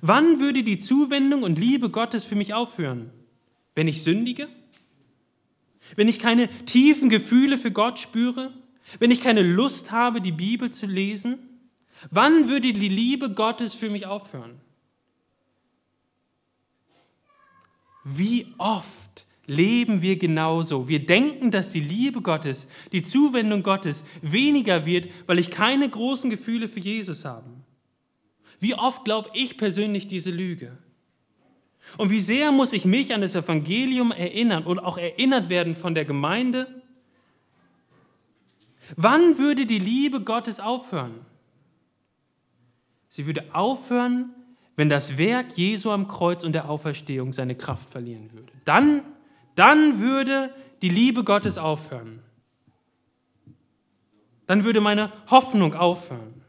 Wann 0.00 0.40
würde 0.40 0.62
die 0.62 0.78
Zuwendung 0.78 1.42
und 1.42 1.58
Liebe 1.58 1.90
Gottes 1.90 2.24
für 2.24 2.34
mich 2.34 2.54
aufhören? 2.54 3.10
Wenn 3.74 3.88
ich 3.88 4.02
sündige? 4.02 4.48
Wenn 5.96 6.08
ich 6.08 6.18
keine 6.18 6.48
tiefen 6.64 7.10
Gefühle 7.10 7.58
für 7.58 7.70
Gott 7.70 7.98
spüre? 7.98 8.52
Wenn 8.98 9.10
ich 9.10 9.20
keine 9.20 9.42
Lust 9.42 9.90
habe, 9.90 10.20
die 10.20 10.32
Bibel 10.32 10.70
zu 10.70 10.86
lesen? 10.86 11.38
Wann 12.10 12.48
würde 12.48 12.72
die 12.72 12.88
Liebe 12.88 13.30
Gottes 13.30 13.74
für 13.74 13.90
mich 13.90 14.06
aufhören? 14.06 14.60
Wie 18.04 18.52
oft 18.58 19.01
leben 19.46 20.02
wir 20.02 20.18
genauso. 20.18 20.88
Wir 20.88 21.04
denken, 21.04 21.50
dass 21.50 21.72
die 21.72 21.80
Liebe 21.80 22.22
Gottes, 22.22 22.68
die 22.92 23.02
Zuwendung 23.02 23.62
Gottes 23.62 24.04
weniger 24.20 24.86
wird, 24.86 25.08
weil 25.26 25.38
ich 25.38 25.50
keine 25.50 25.88
großen 25.88 26.30
Gefühle 26.30 26.68
für 26.68 26.80
Jesus 26.80 27.24
habe. 27.24 27.50
Wie 28.60 28.74
oft 28.74 29.04
glaube 29.04 29.30
ich 29.34 29.56
persönlich 29.56 30.06
diese 30.06 30.30
Lüge? 30.30 30.78
Und 31.98 32.10
wie 32.10 32.20
sehr 32.20 32.52
muss 32.52 32.72
ich 32.72 32.84
mich 32.84 33.12
an 33.12 33.20
das 33.20 33.34
Evangelium 33.34 34.12
erinnern 34.12 34.64
und 34.64 34.78
auch 34.78 34.98
erinnert 34.98 35.48
werden 35.48 35.74
von 35.74 35.94
der 35.94 36.04
Gemeinde? 36.04 36.68
Wann 38.96 39.38
würde 39.38 39.66
die 39.66 39.78
Liebe 39.78 40.20
Gottes 40.20 40.60
aufhören? 40.60 41.14
Sie 43.08 43.26
würde 43.26 43.44
aufhören, 43.52 44.30
wenn 44.76 44.88
das 44.88 45.18
Werk 45.18 45.56
Jesu 45.58 45.90
am 45.90 46.08
Kreuz 46.08 46.44
und 46.44 46.52
der 46.52 46.70
Auferstehung 46.70 47.32
seine 47.32 47.54
Kraft 47.54 47.90
verlieren 47.90 48.32
würde. 48.32 48.52
Dann 48.64 49.02
dann 49.54 50.00
würde 50.00 50.54
die 50.82 50.88
Liebe 50.88 51.24
Gottes 51.24 51.58
aufhören. 51.58 52.20
Dann 54.46 54.64
würde 54.64 54.80
meine 54.80 55.12
Hoffnung 55.30 55.74
aufhören. 55.74 56.42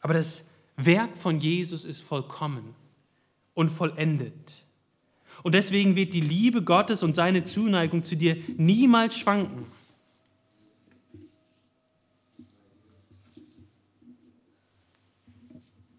Aber 0.00 0.14
das 0.14 0.48
Werk 0.76 1.16
von 1.16 1.38
Jesus 1.38 1.84
ist 1.84 2.02
vollkommen 2.02 2.74
und 3.54 3.68
vollendet. 3.68 4.64
Und 5.42 5.54
deswegen 5.54 5.96
wird 5.96 6.12
die 6.12 6.20
Liebe 6.20 6.62
Gottes 6.62 7.02
und 7.02 7.14
seine 7.14 7.42
Zuneigung 7.42 8.02
zu 8.02 8.16
dir 8.16 8.36
niemals 8.56 9.16
schwanken. 9.16 9.66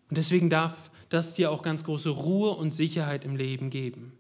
Und 0.10 0.18
deswegen 0.18 0.50
darf 0.50 0.91
das 1.12 1.34
dir 1.34 1.52
auch 1.52 1.62
ganz 1.62 1.84
große 1.84 2.10
Ruhe 2.10 2.52
und 2.52 2.72
Sicherheit 2.72 3.26
im 3.26 3.36
Leben 3.36 3.70
geben. 3.70 4.14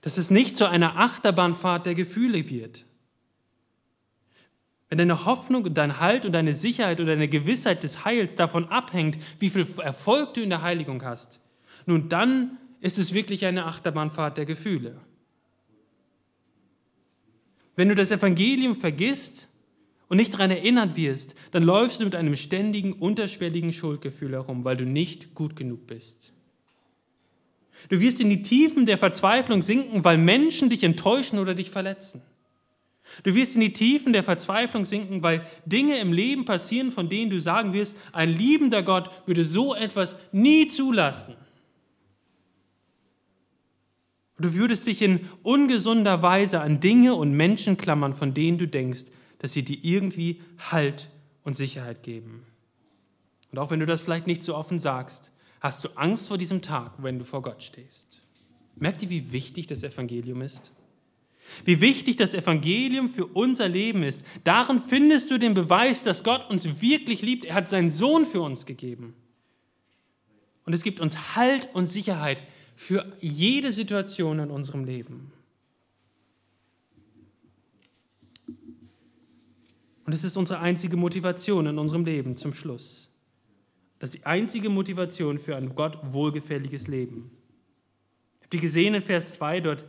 Dass 0.00 0.18
es 0.18 0.30
nicht 0.30 0.56
zu 0.56 0.68
einer 0.68 0.96
Achterbahnfahrt 0.98 1.86
der 1.86 1.94
Gefühle 1.94 2.50
wird. 2.50 2.84
Wenn 4.88 4.98
deine 4.98 5.24
Hoffnung 5.24 5.64
und 5.64 5.74
dein 5.74 6.00
Halt 6.00 6.26
und 6.26 6.32
deine 6.32 6.54
Sicherheit 6.54 6.98
und 6.98 7.06
deine 7.06 7.28
Gewissheit 7.28 7.84
des 7.84 8.04
Heils 8.04 8.34
davon 8.34 8.68
abhängt, 8.68 9.18
wie 9.38 9.50
viel 9.50 9.66
Erfolg 9.78 10.34
du 10.34 10.42
in 10.42 10.50
der 10.50 10.62
Heiligung 10.62 11.04
hast, 11.04 11.40
nun 11.86 12.08
dann 12.08 12.58
ist 12.80 12.98
es 12.98 13.14
wirklich 13.14 13.46
eine 13.46 13.66
Achterbahnfahrt 13.66 14.36
der 14.36 14.46
Gefühle. 14.46 15.00
Wenn 17.76 17.88
du 17.88 17.94
das 17.94 18.10
Evangelium 18.10 18.74
vergisst, 18.74 19.48
und 20.08 20.18
nicht 20.18 20.34
daran 20.34 20.50
erinnert 20.50 20.96
wirst, 20.96 21.34
dann 21.50 21.62
läufst 21.62 22.00
du 22.00 22.04
mit 22.04 22.14
einem 22.14 22.36
ständigen, 22.36 22.92
unterschwelligen 22.92 23.72
Schuldgefühl 23.72 24.32
herum, 24.32 24.64
weil 24.64 24.76
du 24.76 24.84
nicht 24.84 25.34
gut 25.34 25.56
genug 25.56 25.86
bist. 25.86 26.32
Du 27.88 28.00
wirst 28.00 28.20
in 28.20 28.30
die 28.30 28.42
Tiefen 28.42 28.86
der 28.86 28.98
Verzweiflung 28.98 29.62
sinken, 29.62 30.04
weil 30.04 30.18
Menschen 30.18 30.70
dich 30.70 30.82
enttäuschen 30.82 31.38
oder 31.38 31.54
dich 31.54 31.70
verletzen. 31.70 32.22
Du 33.22 33.34
wirst 33.34 33.54
in 33.54 33.60
die 33.60 33.72
Tiefen 33.72 34.12
der 34.12 34.24
Verzweiflung 34.24 34.84
sinken, 34.84 35.22
weil 35.22 35.46
Dinge 35.64 35.98
im 35.98 36.12
Leben 36.12 36.44
passieren, 36.44 36.90
von 36.90 37.08
denen 37.08 37.30
du 37.30 37.40
sagen 37.40 37.72
wirst, 37.72 37.96
ein 38.12 38.30
liebender 38.30 38.82
Gott 38.82 39.10
würde 39.26 39.44
so 39.44 39.74
etwas 39.74 40.16
nie 40.32 40.66
zulassen. 40.66 41.36
Du 44.38 44.54
würdest 44.54 44.86
dich 44.86 45.00
in 45.00 45.20
ungesunder 45.42 46.22
Weise 46.22 46.60
an 46.60 46.80
Dinge 46.80 47.14
und 47.14 47.32
Menschen 47.32 47.78
klammern, 47.78 48.12
von 48.12 48.34
denen 48.34 48.58
du 48.58 48.68
denkst, 48.68 49.04
dass 49.46 49.52
sie 49.52 49.62
dir 49.62 49.78
irgendwie 49.80 50.40
Halt 50.72 51.08
und 51.44 51.54
Sicherheit 51.54 52.02
geben. 52.02 52.44
Und 53.52 53.60
auch 53.60 53.70
wenn 53.70 53.78
du 53.78 53.86
das 53.86 54.00
vielleicht 54.00 54.26
nicht 54.26 54.42
so 54.42 54.56
offen 54.56 54.80
sagst, 54.80 55.30
hast 55.60 55.84
du 55.84 55.90
Angst 55.90 56.26
vor 56.26 56.36
diesem 56.36 56.62
Tag, 56.62 56.94
wenn 56.98 57.20
du 57.20 57.24
vor 57.24 57.42
Gott 57.42 57.62
stehst. 57.62 58.22
Merkt 58.74 59.02
ihr, 59.02 59.08
wie 59.08 59.30
wichtig 59.30 59.68
das 59.68 59.84
Evangelium 59.84 60.42
ist? 60.42 60.72
Wie 61.64 61.80
wichtig 61.80 62.16
das 62.16 62.34
Evangelium 62.34 63.08
für 63.08 63.24
unser 63.24 63.68
Leben 63.68 64.02
ist. 64.02 64.24
Darin 64.42 64.80
findest 64.80 65.30
du 65.30 65.38
den 65.38 65.54
Beweis, 65.54 66.02
dass 66.02 66.24
Gott 66.24 66.50
uns 66.50 66.80
wirklich 66.80 67.22
liebt. 67.22 67.44
Er 67.44 67.54
hat 67.54 67.68
seinen 67.68 67.92
Sohn 67.92 68.26
für 68.26 68.40
uns 68.40 68.66
gegeben. 68.66 69.14
Und 70.64 70.72
es 70.72 70.82
gibt 70.82 70.98
uns 70.98 71.36
Halt 71.36 71.68
und 71.72 71.86
Sicherheit 71.86 72.42
für 72.74 73.16
jede 73.20 73.72
Situation 73.72 74.40
in 74.40 74.50
unserem 74.50 74.82
Leben. 74.82 75.30
Und 80.06 80.12
es 80.12 80.22
ist 80.22 80.36
unsere 80.36 80.60
einzige 80.60 80.96
Motivation 80.96 81.66
in 81.66 81.78
unserem 81.78 82.04
Leben 82.04 82.36
zum 82.36 82.54
Schluss. 82.54 83.10
Das 83.98 84.10
ist 84.10 84.20
die 84.20 84.26
einzige 84.26 84.70
Motivation 84.70 85.38
für 85.38 85.56
ein 85.56 85.74
Gott 85.74 85.98
wohlgefälliges 86.12 86.86
Leben. 86.86 87.30
Habt 88.40 88.54
ihr 88.54 88.60
gesehen 88.60 88.94
in 88.94 89.02
Vers 89.02 89.32
2 89.34 89.60
dort, 89.60 89.84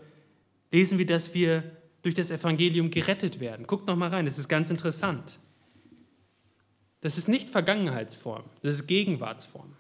lesen 0.71 0.97
wir, 0.97 1.05
dass 1.05 1.33
wir 1.35 1.63
durch 2.01 2.15
das 2.15 2.31
Evangelium 2.31 2.89
gerettet 2.89 3.39
werden. 3.39 3.67
Guckt 3.67 3.85
noch 3.85 3.95
mal 3.95 4.09
rein, 4.09 4.25
das 4.25 4.39
ist 4.39 4.47
ganz 4.47 4.71
interessant. 4.71 5.39
Das 7.01 7.17
ist 7.19 7.27
nicht 7.27 7.49
Vergangenheitsform, 7.49 8.43
das 8.63 8.73
ist 8.73 8.87
Gegenwartsform. 8.87 9.73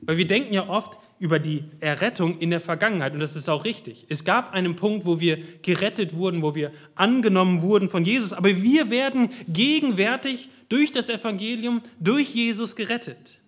Weil 0.00 0.16
wir 0.16 0.26
denken 0.26 0.54
ja 0.54 0.68
oft 0.68 0.98
über 1.22 1.38
die 1.38 1.62
Errettung 1.78 2.40
in 2.40 2.50
der 2.50 2.60
Vergangenheit 2.60 3.14
und 3.14 3.20
das 3.20 3.36
ist 3.36 3.48
auch 3.48 3.64
richtig. 3.64 4.06
Es 4.08 4.24
gab 4.24 4.54
einen 4.54 4.74
Punkt, 4.74 5.06
wo 5.06 5.20
wir 5.20 5.38
gerettet 5.62 6.16
wurden, 6.16 6.42
wo 6.42 6.56
wir 6.56 6.72
angenommen 6.96 7.62
wurden 7.62 7.88
von 7.88 8.04
Jesus, 8.04 8.32
aber 8.32 8.60
wir 8.60 8.90
werden 8.90 9.28
gegenwärtig 9.46 10.48
durch 10.68 10.90
das 10.90 11.08
Evangelium, 11.08 11.80
durch 12.00 12.34
Jesus 12.34 12.74
gerettet. 12.74 13.38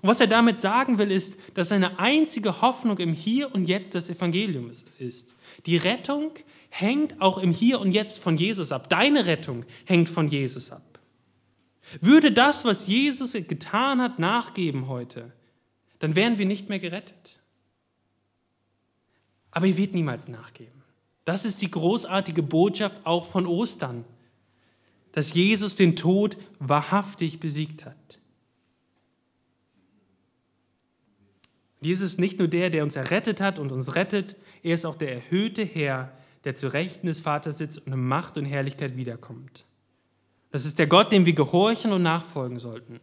Und 0.00 0.08
was 0.08 0.22
er 0.22 0.26
damit 0.26 0.58
sagen 0.58 0.96
will, 0.96 1.10
ist, 1.10 1.36
dass 1.52 1.68
seine 1.68 1.98
einzige 1.98 2.62
Hoffnung 2.62 2.96
im 2.96 3.12
Hier 3.12 3.54
und 3.54 3.66
Jetzt 3.66 3.94
das 3.94 4.08
Evangelium 4.08 4.70
ist. 4.70 5.34
Die 5.66 5.76
Rettung 5.76 6.30
hängt 6.70 7.20
auch 7.20 7.36
im 7.36 7.52
Hier 7.52 7.78
und 7.78 7.92
Jetzt 7.92 8.20
von 8.20 8.38
Jesus 8.38 8.72
ab. 8.72 8.88
Deine 8.88 9.26
Rettung 9.26 9.66
hängt 9.84 10.08
von 10.08 10.28
Jesus 10.28 10.72
ab. 10.72 10.98
Würde 12.00 12.32
das, 12.32 12.64
was 12.64 12.86
Jesus 12.86 13.32
getan 13.34 14.00
hat, 14.00 14.18
nachgeben 14.18 14.88
heute, 14.88 15.30
dann 16.02 16.16
wären 16.16 16.36
wir 16.36 16.46
nicht 16.46 16.68
mehr 16.68 16.80
gerettet. 16.80 17.38
Aber 19.52 19.68
er 19.68 19.76
wird 19.76 19.94
niemals 19.94 20.26
nachgeben. 20.26 20.82
Das 21.24 21.44
ist 21.44 21.62
die 21.62 21.70
großartige 21.70 22.42
Botschaft 22.42 22.96
auch 23.04 23.24
von 23.24 23.46
Ostern, 23.46 24.04
dass 25.12 25.32
Jesus 25.32 25.76
den 25.76 25.94
Tod 25.94 26.36
wahrhaftig 26.58 27.38
besiegt 27.38 27.84
hat. 27.84 28.18
Jesus 31.80 32.12
ist 32.12 32.18
nicht 32.18 32.40
nur 32.40 32.48
der, 32.48 32.70
der 32.70 32.82
uns 32.82 32.96
errettet 32.96 33.40
hat 33.40 33.60
und 33.60 33.70
uns 33.70 33.94
rettet, 33.94 34.34
er 34.64 34.74
ist 34.74 34.84
auch 34.84 34.96
der 34.96 35.14
erhöhte 35.14 35.64
Herr, 35.64 36.10
der 36.42 36.56
zu 36.56 36.66
Rechten 36.66 37.06
des 37.06 37.20
Vaters 37.20 37.58
sitzt 37.58 37.78
und 37.78 37.92
in 37.92 38.08
Macht 38.08 38.36
und 38.36 38.44
Herrlichkeit 38.44 38.96
wiederkommt. 38.96 39.66
Das 40.50 40.64
ist 40.64 40.80
der 40.80 40.88
Gott, 40.88 41.12
dem 41.12 41.26
wir 41.26 41.32
gehorchen 41.32 41.92
und 41.92 42.02
nachfolgen 42.02 42.58
sollten. 42.58 42.98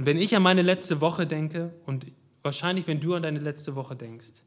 Und 0.00 0.06
wenn 0.06 0.16
ich 0.16 0.34
an 0.34 0.42
meine 0.42 0.62
letzte 0.62 1.02
Woche 1.02 1.26
denke 1.26 1.74
und 1.84 2.06
wahrscheinlich 2.42 2.86
wenn 2.86 3.00
du 3.00 3.12
an 3.12 3.22
deine 3.22 3.38
letzte 3.38 3.74
Woche 3.74 3.94
denkst, 3.94 4.44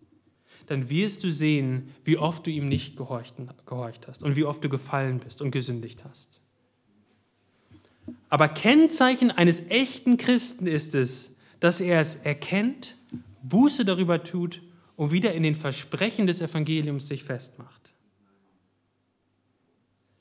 dann 0.66 0.90
wirst 0.90 1.24
du 1.24 1.32
sehen, 1.32 1.92
wie 2.04 2.18
oft 2.18 2.48
du 2.48 2.50
ihm 2.50 2.68
nicht 2.68 2.98
gehorcht, 2.98 3.36
hast 4.08 4.24
und 4.24 4.36
wie 4.36 4.46
oft 4.46 4.64
du 4.64 4.70
gefallen 4.70 5.20
bist 5.20 5.44
und 5.44 5.52
gesündigt 5.52 6.04
hast. 6.10 6.42
Aber 8.30 8.48
Kennzeichen 8.48 9.30
eines 9.30 9.70
echten 9.70 10.18
Christen 10.18 10.66
ist 10.66 10.96
es, 10.96 11.36
dass 11.60 11.82
er 11.82 12.02
es 12.02 12.16
erkennt, 12.16 12.98
Buße 13.44 13.86
darüber 13.86 14.24
tut 14.24 14.60
und 14.96 15.12
wieder 15.12 15.36
in 15.36 15.44
den 15.44 15.54
Versprechen 15.54 16.26
des 16.26 16.42
Evangeliums 16.42 17.08
sich 17.08 17.24
festmacht. 17.24 17.83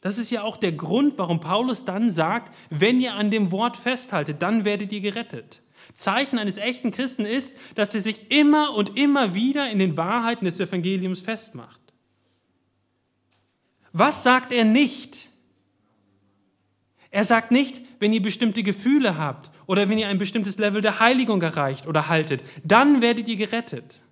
Das 0.03 0.19
ist 0.19 0.31
ja 0.33 0.43
auch 0.43 0.57
der 0.57 0.73
Grund, 0.73 1.17
warum 1.17 1.41
Paulus 1.41 1.85
dann 1.85 2.11
sagt, 2.11 2.55
wenn 2.71 3.01
ihr 3.01 3.15
an 3.15 3.31
dem 3.31 3.53
Wort 3.53 3.77
festhaltet, 3.77 4.43
dann 4.43 4.65
werdet 4.65 4.93
ihr 4.93 5.01
gerettet. 5.01 5.63
Zeichen 5.95 6.39
eines 6.39 6.57
echten 6.57 6.91
Christen 6.91 7.25
ist, 7.25 7.57
dass 7.77 7.95
er 7.95 8.01
sich 8.01 8.31
immer 8.31 8.75
und 8.75 8.99
immer 8.99 9.35
wieder 9.35 9.71
in 9.71 9.79
den 9.79 9.97
Wahrheiten 9.97 10.45
des 10.45 10.59
Evangeliums 10.59 11.21
festmacht. 11.21 11.81
Was 13.93 14.25
sagt 14.25 14.51
er 14.51 14.65
nicht? 14.65 15.29
Er 17.11 17.25
sagt 17.25 17.53
nicht, 17.53 17.83
wenn 18.01 18.13
ihr 18.13 18.23
bestimmte 18.23 18.65
Gefühle 18.65 19.19
habt 19.19 19.53
oder 19.67 19.89
wenn 19.89 19.99
ihr 19.99 20.09
ein 20.09 20.19
bestimmtes 20.19 20.59
Level 20.59 20.81
der 20.81 20.99
Heiligung 20.99 21.41
erreicht 21.43 21.87
oder 21.87 22.09
haltet, 22.09 22.43
dann 22.65 23.03
werdet 23.03 23.29
ihr 23.29 23.37
gerettet. 23.37 24.03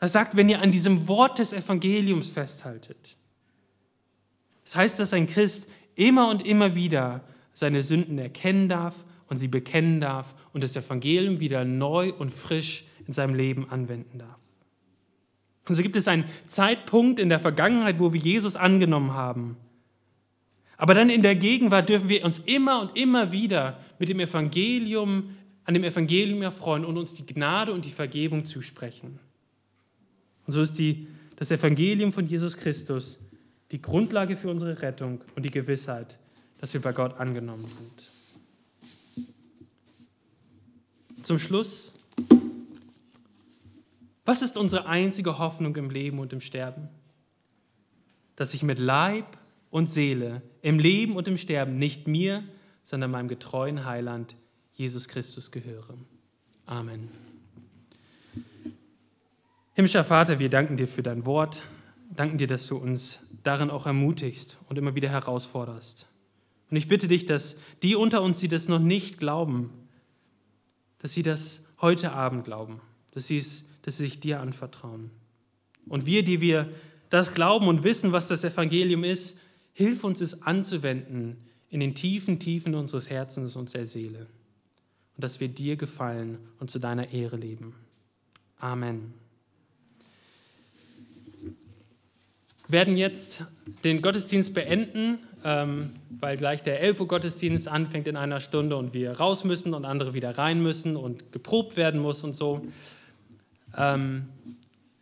Er 0.00 0.08
sagt, 0.08 0.34
wenn 0.34 0.48
ihr 0.48 0.60
an 0.60 0.72
diesem 0.72 1.06
Wort 1.06 1.38
des 1.38 1.52
Evangeliums 1.52 2.28
festhaltet. 2.28 3.16
Das 4.64 4.76
heißt, 4.76 5.00
dass 5.00 5.12
ein 5.12 5.26
Christ 5.26 5.68
immer 5.94 6.30
und 6.30 6.46
immer 6.46 6.74
wieder 6.74 7.22
seine 7.52 7.82
Sünden 7.82 8.18
erkennen 8.18 8.68
darf 8.68 9.04
und 9.28 9.38
sie 9.38 9.48
bekennen 9.48 10.00
darf 10.00 10.34
und 10.52 10.62
das 10.62 10.76
Evangelium 10.76 11.40
wieder 11.40 11.64
neu 11.64 12.12
und 12.12 12.32
frisch 12.32 12.84
in 13.06 13.12
seinem 13.12 13.34
Leben 13.34 13.68
anwenden 13.70 14.18
darf. 14.18 14.38
Und 15.68 15.74
so 15.74 15.82
gibt 15.82 15.96
es 15.96 16.08
einen 16.08 16.24
Zeitpunkt 16.46 17.20
in 17.20 17.28
der 17.28 17.40
Vergangenheit, 17.40 17.98
wo 17.98 18.12
wir 18.12 18.20
Jesus 18.20 18.56
angenommen 18.56 19.14
haben 19.14 19.56
aber 20.80 20.94
dann 20.94 21.10
in 21.10 21.20
der 21.20 21.36
Gegenwart 21.36 21.90
dürfen 21.90 22.08
wir 22.08 22.24
uns 22.24 22.38
immer 22.38 22.80
und 22.80 22.96
immer 22.96 23.32
wieder 23.32 23.78
mit 23.98 24.08
dem 24.08 24.18
Evangelium, 24.18 25.36
an 25.66 25.74
dem 25.74 25.84
Evangelium 25.84 26.40
erfreuen 26.40 26.86
und 26.86 26.96
uns 26.96 27.12
die 27.12 27.26
Gnade 27.26 27.74
und 27.74 27.84
die 27.84 27.90
Vergebung 27.90 28.46
zusprechen. 28.46 29.18
Und 30.46 30.54
so 30.54 30.62
ist 30.62 30.78
die, 30.78 31.06
das 31.36 31.50
Evangelium 31.50 32.14
von 32.14 32.26
Jesus 32.26 32.56
Christus 32.56 33.18
die 33.70 33.80
Grundlage 33.80 34.36
für 34.36 34.50
unsere 34.50 34.80
Rettung 34.82 35.20
und 35.36 35.44
die 35.44 35.50
Gewissheit, 35.50 36.18
dass 36.60 36.74
wir 36.74 36.82
bei 36.82 36.92
Gott 36.92 37.18
angenommen 37.18 37.68
sind. 37.68 38.10
Zum 41.22 41.38
Schluss, 41.38 41.94
was 44.24 44.42
ist 44.42 44.56
unsere 44.56 44.86
einzige 44.86 45.38
Hoffnung 45.38 45.76
im 45.76 45.90
Leben 45.90 46.18
und 46.18 46.32
im 46.32 46.40
Sterben? 46.40 46.88
Dass 48.36 48.54
ich 48.54 48.62
mit 48.62 48.78
Leib 48.78 49.38
und 49.70 49.88
Seele, 49.88 50.42
im 50.62 50.78
Leben 50.78 51.16
und 51.16 51.28
im 51.28 51.36
Sterben 51.36 51.76
nicht 51.78 52.08
mir, 52.08 52.42
sondern 52.82 53.10
meinem 53.10 53.28
getreuen 53.28 53.84
Heiland 53.84 54.34
Jesus 54.72 55.08
Christus 55.08 55.50
gehöre. 55.50 55.94
Amen. 56.66 57.10
Himmlischer 59.74 60.04
Vater, 60.04 60.38
wir 60.38 60.48
danken 60.48 60.76
dir 60.76 60.88
für 60.88 61.02
dein 61.02 61.24
Wort, 61.26 61.62
danken 62.10 62.38
dir, 62.38 62.46
dass 62.46 62.66
du 62.66 62.76
uns 62.76 63.20
darin 63.42 63.70
auch 63.70 63.86
ermutigst 63.86 64.58
und 64.68 64.78
immer 64.78 64.94
wieder 64.94 65.08
herausforderst. 65.08 66.06
Und 66.70 66.76
ich 66.76 66.88
bitte 66.88 67.08
dich, 67.08 67.26
dass 67.26 67.56
die 67.82 67.96
unter 67.96 68.22
uns, 68.22 68.38
die 68.38 68.48
das 68.48 68.68
noch 68.68 68.78
nicht 68.78 69.18
glauben, 69.18 69.70
dass 70.98 71.12
sie 71.12 71.22
das 71.22 71.62
heute 71.80 72.12
Abend 72.12 72.44
glauben, 72.44 72.80
dass 73.12 73.26
sie, 73.26 73.38
es, 73.38 73.64
dass 73.82 73.96
sie 73.96 74.04
sich 74.04 74.20
dir 74.20 74.40
anvertrauen. 74.40 75.10
Und 75.86 76.06
wir, 76.06 76.22
die 76.22 76.40
wir 76.40 76.70
das 77.08 77.32
glauben 77.32 77.66
und 77.66 77.82
wissen, 77.82 78.12
was 78.12 78.28
das 78.28 78.44
Evangelium 78.44 79.02
ist, 79.02 79.36
Hilf 79.72 80.04
uns, 80.04 80.20
es 80.20 80.42
anzuwenden 80.42 81.38
in 81.70 81.80
den 81.80 81.94
tiefen 81.94 82.38
Tiefen 82.38 82.74
unseres 82.74 83.08
Herzens 83.08 83.56
und 83.56 83.72
der 83.72 83.86
Seele. 83.86 84.26
Und 85.16 85.24
dass 85.24 85.40
wir 85.40 85.48
dir 85.48 85.76
gefallen 85.76 86.38
und 86.58 86.70
zu 86.70 86.78
deiner 86.78 87.12
Ehre 87.12 87.36
leben. 87.36 87.74
Amen. 88.58 89.14
Wir 91.42 92.59
werden 92.72 92.96
jetzt 92.96 93.44
den 93.84 94.02
Gottesdienst 94.02 94.54
beenden, 94.54 95.18
ähm, 95.44 95.90
weil 96.10 96.36
gleich 96.36 96.62
der 96.62 96.80
11 96.80 97.00
Uhr 97.00 97.08
Gottesdienst 97.08 97.68
anfängt 97.68 98.06
in 98.08 98.16
einer 98.16 98.40
Stunde 98.40 98.76
und 98.76 98.92
wir 98.92 99.12
raus 99.12 99.44
müssen 99.44 99.74
und 99.74 99.84
andere 99.84 100.14
wieder 100.14 100.36
rein 100.36 100.62
müssen 100.62 100.96
und 100.96 101.32
geprobt 101.32 101.76
werden 101.76 102.00
muss 102.00 102.24
und 102.24 102.34
so. 102.34 102.66
Ähm, 103.76 104.26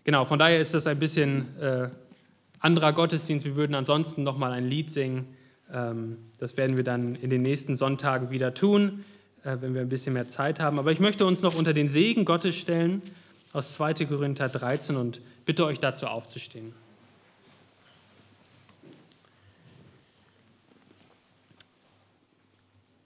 genau, 0.05 0.25
von 0.25 0.39
daher 0.39 0.61
ist 0.61 0.75
das 0.75 0.87
ein 0.87 0.99
bisschen 0.99 1.59
äh, 1.59 1.89
anderer 2.61 2.93
Gottesdienst. 2.93 3.45
Wir 3.45 3.57
würden 3.57 3.75
ansonsten 3.75 4.23
noch 4.23 4.39
mal 4.39 4.53
ein 4.53 4.67
Lied 4.67 4.91
singen. 4.91 5.27
Ähm, 5.73 6.19
das 6.39 6.57
werden 6.57 6.77
wir 6.77 6.85
dann 6.85 7.15
in 7.15 7.31
den 7.31 7.43
nächsten 7.43 7.77
Sonntagen 7.77 8.31
wieder 8.31 8.55
tun, 8.55 9.05
äh, 9.43 9.57
wenn 9.61 9.75
wir 9.75 9.81
ein 9.81 9.89
bisschen 9.89 10.13
mehr 10.15 10.29
Zeit 10.29 10.61
haben. 10.61 10.79
Aber 10.79 10.93
ich 10.93 11.01
möchte 11.01 11.27
uns 11.27 11.43
noch 11.43 11.57
unter 11.57 11.73
den 11.73 11.89
Segen 11.89 12.25
Gottes 12.25 12.57
stellen 12.57 13.03
aus 13.53 13.75
2. 13.75 14.07
Korinther 14.07 14.49
13 14.49 14.97
und 14.97 15.21
bitte 15.47 15.65
euch 15.65 15.81
dazu 15.81 16.07
aufzustehen. 16.07 16.73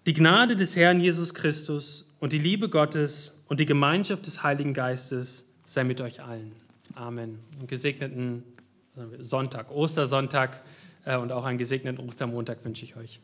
Die 0.04 0.14
Gnade 0.14 0.56
des 0.56 0.74
Herrn 0.74 0.98
Jesus 0.98 1.32
Christus 1.32 2.04
und 2.18 2.32
die 2.32 2.38
Liebe 2.38 2.68
Gottes 2.68 3.38
und 3.46 3.60
die 3.60 3.66
Gemeinschaft 3.66 4.26
des 4.26 4.42
Heiligen 4.42 4.74
Geistes 4.74 5.44
sei 5.64 5.84
mit 5.84 6.00
euch 6.00 6.20
allen. 6.20 6.50
Amen. 6.96 7.38
Einen 7.56 7.68
gesegneten 7.68 8.42
Sonntag, 9.20 9.70
Ostersonntag 9.70 10.60
äh, 11.04 11.16
und 11.16 11.30
auch 11.30 11.44
einen 11.44 11.56
gesegneten 11.56 12.04
Ostermontag 12.04 12.64
wünsche 12.64 12.84
ich 12.84 12.96
euch. 12.96 13.20